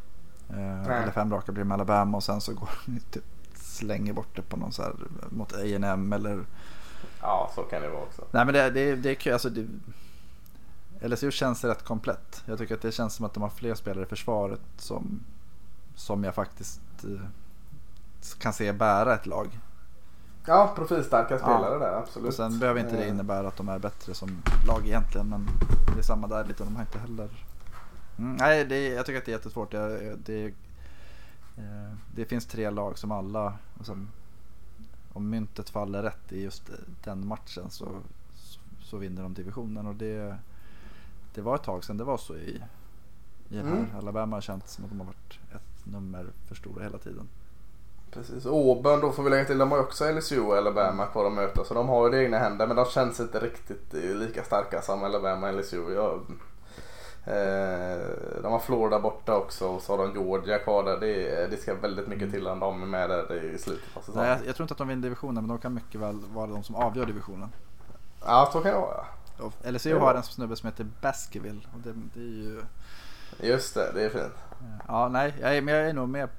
[0.49, 3.23] Eh, eller fem raka blir det med Alabama och sen så går de typ
[3.53, 4.93] slänger bort det på någon så här
[5.29, 6.45] mot A&M eller
[7.21, 8.23] Ja så kan det vara också.
[8.31, 9.33] Nej men det, det, det är kul.
[9.33, 9.67] Alltså, det,
[11.01, 12.43] LSU känns rätt komplett.
[12.45, 15.23] Jag tycker att det känns som att de har fler spelare i försvaret som,
[15.95, 17.27] som jag faktiskt eh,
[18.39, 19.59] kan se bära ett lag.
[20.47, 21.79] Ja profilstarka spelare Ja.
[21.79, 22.27] där absolut.
[22.27, 25.29] Och sen behöver inte det Eh, innebära att de är bättre som lag egentligen.
[25.29, 25.47] Men
[25.93, 26.63] det är samma där lite.
[26.63, 27.29] De har inte heller...
[28.17, 29.71] Mm, nej, det, jag tycker att det är jättesvårt.
[29.71, 30.45] Det, det,
[31.57, 33.53] eh, det finns tre lag som alla...
[33.77, 33.97] Alltså,
[35.13, 36.71] om myntet faller rätt i just
[37.03, 37.85] den matchen så,
[38.35, 39.87] så, så vinner de divisionen.
[39.87, 40.37] Och det,
[41.33, 42.61] det var ett tag sedan det var så i,
[43.49, 43.75] i den här.
[43.75, 43.95] Mm.
[43.97, 47.27] Alabama har känts som att de har varit ett nummer för stora hela tiden.
[48.11, 48.45] Precis.
[48.45, 49.57] Auburn då får vi lägga till.
[49.57, 51.63] De har också LSU och Alabama kvar att möta.
[51.63, 52.67] Så de har ju det egna händer.
[52.67, 55.93] Men de känns inte riktigt eh, lika starka som Alabama och LSU.
[55.93, 56.13] Jag,
[57.25, 57.97] eh,
[58.41, 60.97] de har Florida borta också och så har de Georgia kvar där.
[60.99, 64.21] Det, det ska väldigt mycket till än de är med där i slutet av säsongen.
[64.29, 66.47] Nej, jag, jag tror inte att de vinner divisionen men de kan mycket väl vara
[66.47, 67.49] de som avgör divisionen.
[68.25, 69.05] Ja så kan det vara.
[69.39, 69.99] Och LSU Ja.
[69.99, 71.61] har en snubbe som heter Baskerville.
[71.73, 72.61] Och det, det är ju...
[73.39, 74.33] Just det, det är fint.
[74.87, 76.29] Ja, nej, jag är, men jag är nog med.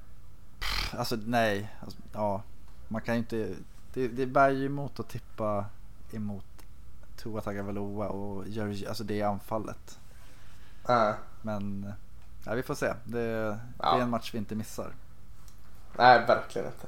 [0.97, 2.41] Alltså nej, alltså, ja.
[2.87, 3.55] Man kan ju inte.
[3.93, 5.65] Det, det bär ju emot att tippa
[6.11, 6.45] emot
[7.17, 9.99] Tua Tagovailoa och Jerry, alltså det anfallet.
[10.87, 11.13] Ja.
[11.41, 11.93] Men
[12.45, 12.93] ja, vi får se.
[13.03, 13.97] Det, det Ja.
[13.97, 14.93] är en match vi inte missar.
[15.97, 16.87] Nej, verkligen inte.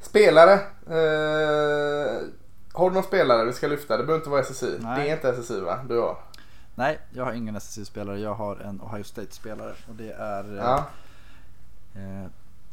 [0.00, 0.52] Spelare.
[0.86, 2.22] Eh,
[2.72, 3.96] har du någon spelare vi ska lyfta?
[3.96, 4.76] Det behöver inte vara SSI.
[4.80, 5.00] Nej.
[5.04, 5.78] Det är inte SSI va?
[5.88, 6.18] Du har?
[6.74, 8.18] Nej, jag har ingen SSU-spelare.
[8.20, 9.74] Jag har en Ohio State-spelare.
[9.88, 10.44] Och det är...
[10.58, 10.84] eh, Ja.
[11.94, 12.26] Eh,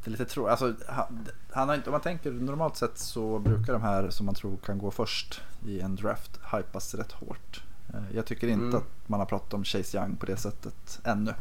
[0.03, 3.39] det är lite tro, alltså, han, han har inte, om man tänker normalt sett så
[3.39, 7.63] brukar de här som man tror kan gå först i en draft hypas rätt hårt.
[7.93, 8.75] Eh, jag tycker inte Mm.
[8.75, 11.33] att man har pratat om Chase Young på det sättet ännu.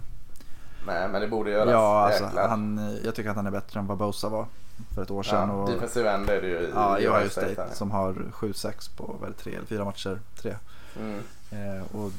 [0.86, 1.70] Nej, men det borde göras.
[1.70, 4.46] Ja, alltså, han, jag tycker att han är bättre än vad Bosa var
[4.94, 5.48] för ett år sedan.
[5.48, 8.12] Ja, och, defensive end är det ju i, ja, i Ohio State State som har
[8.12, 10.20] 7-6 på väl, tre eller fyra matcher.
[10.36, 10.56] Tre.
[11.00, 11.20] Mm.
[11.50, 12.12] Eh, och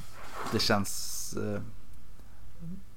[0.52, 1.62] det känns, eh,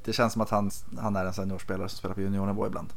[0.04, 2.88] det känns som att han, han är en seniorspelare som spelar på juniornivå ibland.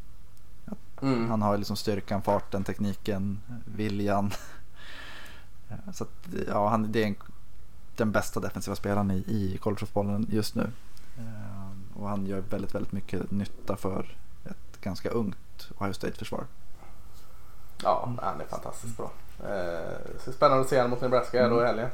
[1.02, 1.30] Mm.
[1.30, 4.32] Han har liksom styrkan, farten, tekniken, viljan.
[5.94, 6.10] Så att,
[6.48, 7.16] ja, han, det är en,
[7.96, 10.72] den bästa defensiva spelaren i, i collegefotbollen just nu.
[11.18, 16.46] Eh, Och han gör väldigt, väldigt mycket nytta för ett ganska ungt Ohio State-försvar.
[17.84, 19.12] Ja, han är fantastiskt bra.
[19.44, 21.90] Eh, så spännande att se honom mot Nebraska här då i helgen.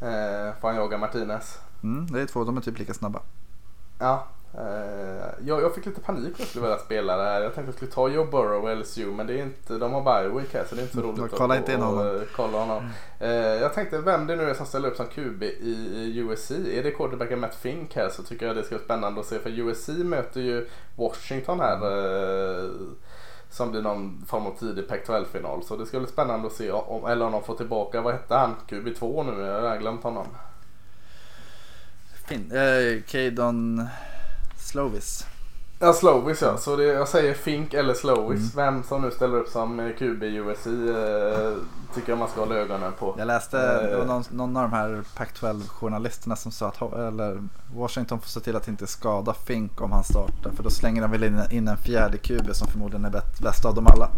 [0.00, 1.58] Eh, får han jaga Martinez.
[1.82, 3.20] Mm, det är två, de är typ lika snabba.
[3.98, 4.26] Ja,
[5.46, 7.40] jag, jag fick lite panik när jag skulle välja spelare här.
[7.40, 9.92] Jag tänkte att jag skulle ta Joe Burrow och LSU men det är inte, de
[9.92, 11.84] har bye week här så det är inte så Mm, roligt kolla inte in att-
[11.86, 12.06] honom.
[12.16, 12.88] att, eh, kolla honom.
[13.20, 16.50] Eh, jag tänkte vem det nu är som ställer upp som QB i USC.
[16.50, 19.38] Är det quarterbacken Matt Fink här så tycker jag det ska bli spännande att se
[19.38, 21.76] för USC möter ju Washington här.
[21.76, 22.70] Eh,
[23.50, 25.62] som blir någon form av tidig Pac-12-final.
[25.64, 28.34] Så det ska bli spännande att se om, eller om de får tillbaka, vad hette
[28.34, 28.54] han?
[28.68, 29.42] QB2 nu?
[29.46, 30.26] Jag har glömt honom.
[32.28, 32.52] Fin.
[32.52, 33.86] Eh, Kadon
[34.74, 35.26] Slovis.
[35.78, 36.56] Ja, Slovis ja.
[36.56, 38.56] Så det, jag säger Fink eller Slovis.
[38.56, 41.52] Vem som nu ställer upp som eh, QB i USC eh,
[41.94, 43.14] tycker jag man ska hålla ögonen på.
[43.18, 43.90] Jag läste Eh.
[43.90, 47.42] det var någon, någon av de här Pac-12-journalisterna som sa att eller
[47.74, 50.50] Washington får se till att inte skada Fink om han startar.
[50.50, 53.64] För då slänger de väl in, in en fjärde QB som förmodligen är bäst, bäst
[53.64, 54.08] av dem alla.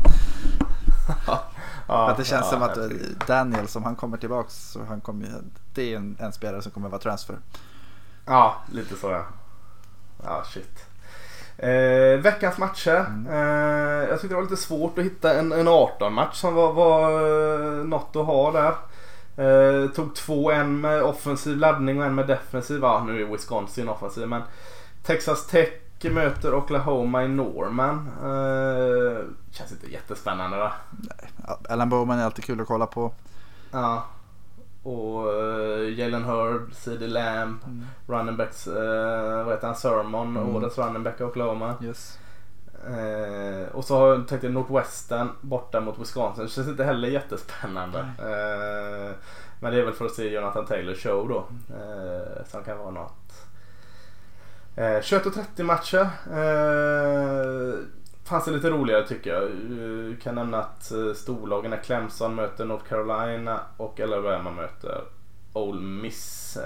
[1.88, 2.78] ja, att det känns som att
[3.26, 5.28] Daniel som han kommer tillbaks så han kommer,
[5.74, 7.36] det är en, en spelare som kommer vara transfer.
[8.26, 9.24] Ja, lite så ja.
[10.26, 10.86] Ja, shit.
[11.58, 13.06] Eh, veckans matcher.
[13.08, 13.26] Mm.
[13.26, 17.10] Eh, jag tyckte det var lite svårt att hitta en, en 18-match som var, var
[17.10, 18.74] eh, något att ha där.
[19.36, 22.78] Eh, tog två, en med offensiv laddning och en med defensiv.
[22.82, 24.42] Ja, nu är Wisconsin offensiv men
[25.02, 25.68] Texas Tech
[26.02, 28.10] möter Oklahoma i Norman.
[28.22, 30.72] Eh, känns inte jättespännande va?
[30.90, 31.30] Nej,
[31.68, 33.12] Alan Bowman är alltid kul att kolla på.
[33.70, 34.04] Ja.
[34.86, 37.86] Och uh, Jalen Hurd, CD Lamb, mm.
[38.06, 40.56] running backs, uh, vad heter han, Sermon, mm.
[40.56, 41.74] årets running back i Oklahoma.
[41.82, 42.18] Yes.
[42.88, 46.44] Uh, och så har jag tänkt Northwestern borta mot Wisconsin.
[46.44, 47.98] Det känns inte heller jättespännande.
[47.98, 49.14] Uh,
[49.60, 51.38] men det är väl för att se Jonathan Taylor show då.
[51.76, 53.32] Uh, som kan vara något.
[54.78, 56.08] Uh, 21.30 matcher
[58.26, 59.42] fanns det lite roligare tycker jag.
[59.42, 65.00] jag kan nämna att eh, storlagen är Clemson möter North Carolina och Alabama möter
[65.52, 66.56] Ole Miss.
[66.56, 66.62] Eh,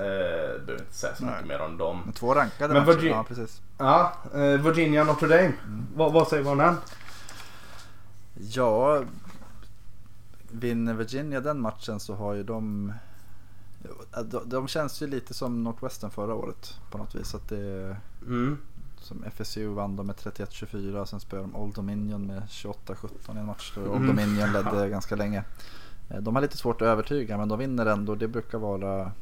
[0.60, 2.12] behöver inte säga så mycket mer om dem.
[2.14, 3.06] Två rankade Men matcher.
[3.06, 3.60] Ja, precis.
[3.78, 5.52] Ja, eh, Virginia Notre Dame.
[5.66, 5.86] Mm.
[5.94, 6.76] Vad, vad säger vi om den?
[8.34, 9.02] Ja,
[10.50, 12.92] vinner Virginia den matchen så har ju de
[14.24, 17.34] de, de känns ju lite som Northwestern förra året på något vis.
[17.34, 17.96] Att det,
[18.26, 18.58] mm.
[19.00, 23.46] Som FSU vann de med 31-24 sen spöade de Old Dominion med 28-17 i en
[23.46, 24.06] match Old mm.
[24.06, 25.44] Dominion ledde ganska länge.
[26.08, 28.14] Eh, de har lite svårt att övertyga men de vinner ändå.
[28.14, 29.12] Det brukar vara,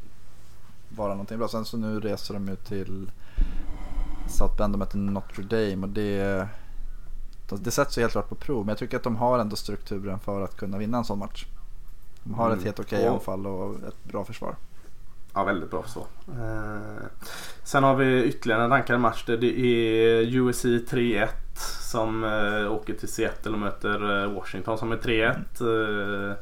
[0.89, 1.49] vara någonting bra.
[1.49, 3.11] Sen så nu reser de ut till
[4.29, 6.49] South Bend och möter Notre Dame och det,
[7.51, 8.61] det sätts ju helt klart på prov.
[8.61, 11.47] Men jag tycker att de har ändå strukturen för att kunna vinna en sån match.
[12.23, 12.59] De har mm.
[12.59, 14.57] ett helt okej okay anfall och ett bra försvar.
[15.39, 16.01] Ja, väldigt bra så.
[16.29, 17.07] Eh,
[17.63, 19.25] sen har vi ytterligare en rankad match.
[19.27, 21.29] Det är USC 3-1
[21.91, 26.31] som eh, åker till Seattle och möter eh, Washington som är 3-1.
[26.31, 26.37] Eh,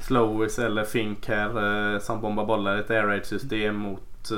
[0.00, 4.30] Slowis eller Fink här som bombar bollar i ett air raid system mot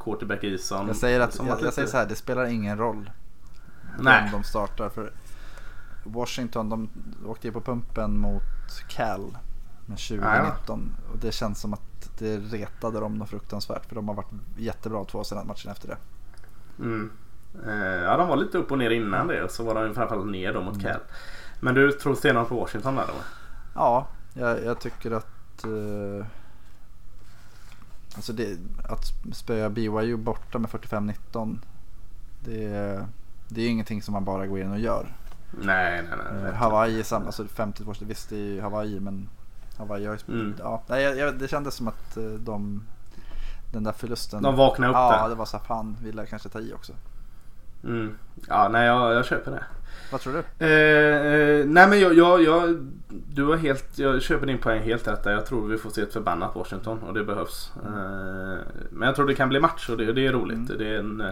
[0.00, 0.86] quarterback Eason.
[0.86, 3.10] Jag säger, att, jag, jag säger så här, det spelar ingen roll.
[3.98, 4.24] Nej.
[4.24, 4.88] Om de startar.
[4.88, 5.12] För
[6.04, 6.88] Washington de
[7.26, 8.42] åkte ju på pumpen mot
[8.88, 9.36] Cal
[9.86, 10.96] med 2019.
[11.12, 11.89] Och det känns som att
[12.20, 13.86] det retade dem något fruktansvärt.
[13.86, 15.96] För de har varit jättebra två sedan matchen efter det.
[16.78, 17.10] Mm.
[17.66, 19.42] Eh, ja, de var lite upp och ner innan det.
[19.44, 20.92] Och så var de framförallt ner då mot mm.
[20.92, 21.00] Cal.
[21.60, 23.14] Men du tror stenhårt på Washington där då?
[23.74, 25.64] Ja, jag, jag tycker att...
[25.64, 26.26] Eh,
[28.14, 28.58] alltså det,
[28.88, 31.58] att spöa BYU borta med 45-19.
[32.44, 33.06] Det,
[33.48, 35.16] det är ingenting som man bara går in och gör.
[35.50, 36.50] Nej, nej, nej.
[36.50, 39.28] Eh, Hawaii är samma, alltså 52 visst det är ju Hawaii men
[39.80, 40.54] Hawaii har mm.
[40.58, 42.82] ja, nej, jag, det kändes som att eh, de
[43.72, 44.42] den där förlusten.
[44.42, 45.18] De vaknade upp ja, där.
[45.18, 46.92] Ja, det var så här, fan ville kanske ta i också.
[47.84, 48.14] Mm.
[48.48, 49.64] Ja, nej jag, jag köper det.
[50.12, 50.66] Vad tror du?
[50.66, 55.08] Eh, eh, nej men jag, jag, jag, du har helt, jag köper din poäng helt
[55.08, 55.32] rätt där.
[55.32, 57.72] Jag tror vi får se ett förbannat Washington och det behövs.
[57.86, 57.94] Mm.
[57.94, 58.58] Eh,
[58.90, 60.70] men jag tror det kan bli match och det, det är roligt.
[60.70, 60.78] Mm.
[60.78, 61.22] Det är en,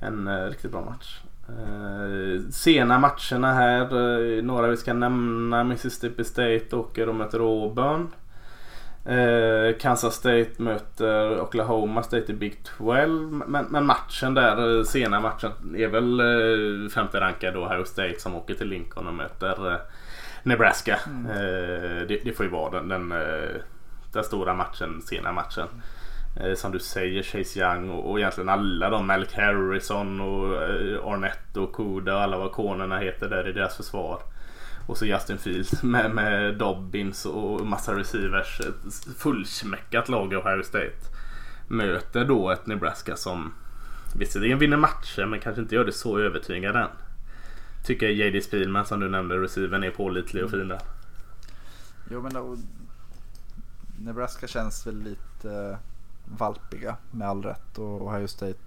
[0.00, 1.20] en, en riktigt bra match.
[1.48, 3.82] Eh, sena matcherna här.
[3.82, 5.64] Eh, några vi ska nämna.
[5.64, 8.08] Mississippi State åker och möter Auburn.
[9.04, 13.42] Eh, Kansas State möter Oklahoma State i Big 12.
[13.46, 18.34] Men, men matchen där, sena matchen, är väl eh, femte rankad då Ohio State som
[18.34, 19.80] åker till Lincoln och möter
[20.42, 20.98] Nebraska.
[21.06, 21.26] Mm.
[22.08, 23.14] Det, det, får ju vara den, den,
[24.12, 25.66] den stora matchen, sena matchen.
[25.72, 25.82] Mm.
[26.40, 31.04] Eh, som du säger Chase Young och, och egentligen alla de Malik Harrison och eh,
[31.04, 34.20] Arnett och Kuda och alla vad konerna heter där i deras försvar.
[34.86, 38.60] Och så Justin Fields med, med Dobbins och massa receivers.
[38.60, 40.96] Ett fullsmäckat lag i Ohio State.
[41.68, 43.52] Möter då ett Nebraska som
[44.18, 46.88] visserligen vinner matcher men kanske inte gör det så övertygande än.
[47.84, 50.80] Tycker JD Spielman som du nämnde, receivern är pålitlig och fin där.
[52.10, 52.56] Jo men då,
[53.98, 55.78] Nebraska känns väl lite eh,
[56.26, 58.58] valpiga med all rätt och Ohio State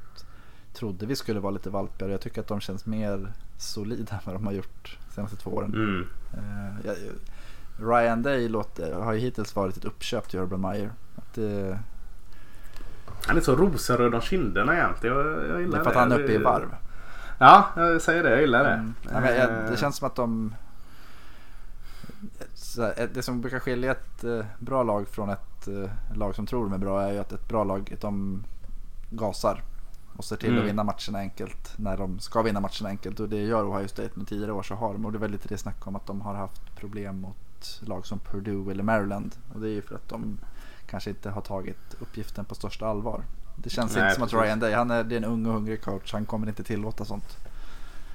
[0.74, 2.12] trodde vi skulle vara lite valpigare.
[2.12, 5.52] Jag tycker att de känns mer solida än vad de har gjort de senaste två
[5.52, 5.74] åren.
[5.74, 6.08] Mm.
[6.86, 6.92] Uh,
[7.90, 10.92] Ryan Day låter, har ju hittills varit ett uppköp till Urban Meyer.
[11.38, 11.76] Uh,
[13.26, 15.18] han är så rosenröd om kinderna egentligen.
[15.18, 15.80] Jag, jag gillar det.
[15.80, 16.76] är för att han är uppe i varv.
[17.40, 18.30] Ja, jag säger det.
[18.30, 18.74] Jag gillar det.
[18.74, 18.94] Mm.
[19.14, 20.56] Ja, jag, det känns som att de...
[23.14, 24.24] Det som brukar skilja ett
[24.60, 27.32] bra lag från ett ett eh, lag som tror de är bra är ju att
[27.32, 28.44] ett bra lag de
[29.10, 29.64] gasar
[30.18, 30.62] och ser till mm.
[30.62, 34.10] att vinna matcherna enkelt när de ska vinna matcherna enkelt och det gör Ohio State
[34.14, 36.08] med tidigare år så har de och det är väl lite det snack om att
[36.08, 39.96] de har haft problem mot lag som Purdue eller Maryland och det är ju för
[39.96, 40.40] att de
[40.88, 43.24] kanske inte har tagit uppgiften på största allvar.
[43.56, 44.38] Det känns Nej, inte som precis.
[44.40, 46.64] att Ryan Day, han är, det är en ung och hungrig coach, han kommer inte
[46.64, 47.38] tillåta sånt.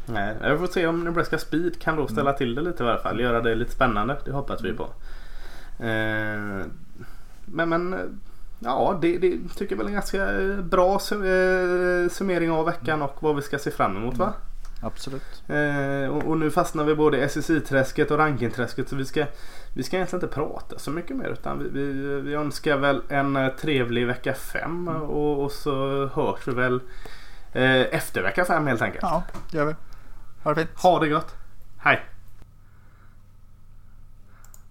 [0.07, 2.99] Nej, jag får se om Nebraska Speed kan då ställa till det lite i alla
[2.99, 3.21] fall.
[3.21, 4.17] Göra det lite spännande.
[4.25, 4.89] Det hoppas vi på.
[5.85, 6.67] Eh,
[7.47, 7.95] men, men
[8.59, 10.27] ja, det, det tycker jag väl är en ganska
[10.63, 14.33] bra sum- eh, summering av veckan och vad vi ska se fram emot va?
[14.83, 15.43] Absolut.
[15.49, 19.27] Eh, och, och nu fastnar vi både i SSI-träsket och rankingträsket så vi ska,
[19.75, 23.37] vi ska egentligen inte prata så mycket mer utan vi, vi, vi önskar väl en
[23.37, 26.81] eh, trevlig vecka fem och, och så hörs vi väl
[27.53, 29.03] eh, efter vecka fem helt enkelt.
[29.03, 29.75] Ja, det gör vi.
[30.43, 30.81] Ha det fint.
[30.83, 31.35] Ha det gott.
[31.79, 32.01] Hej!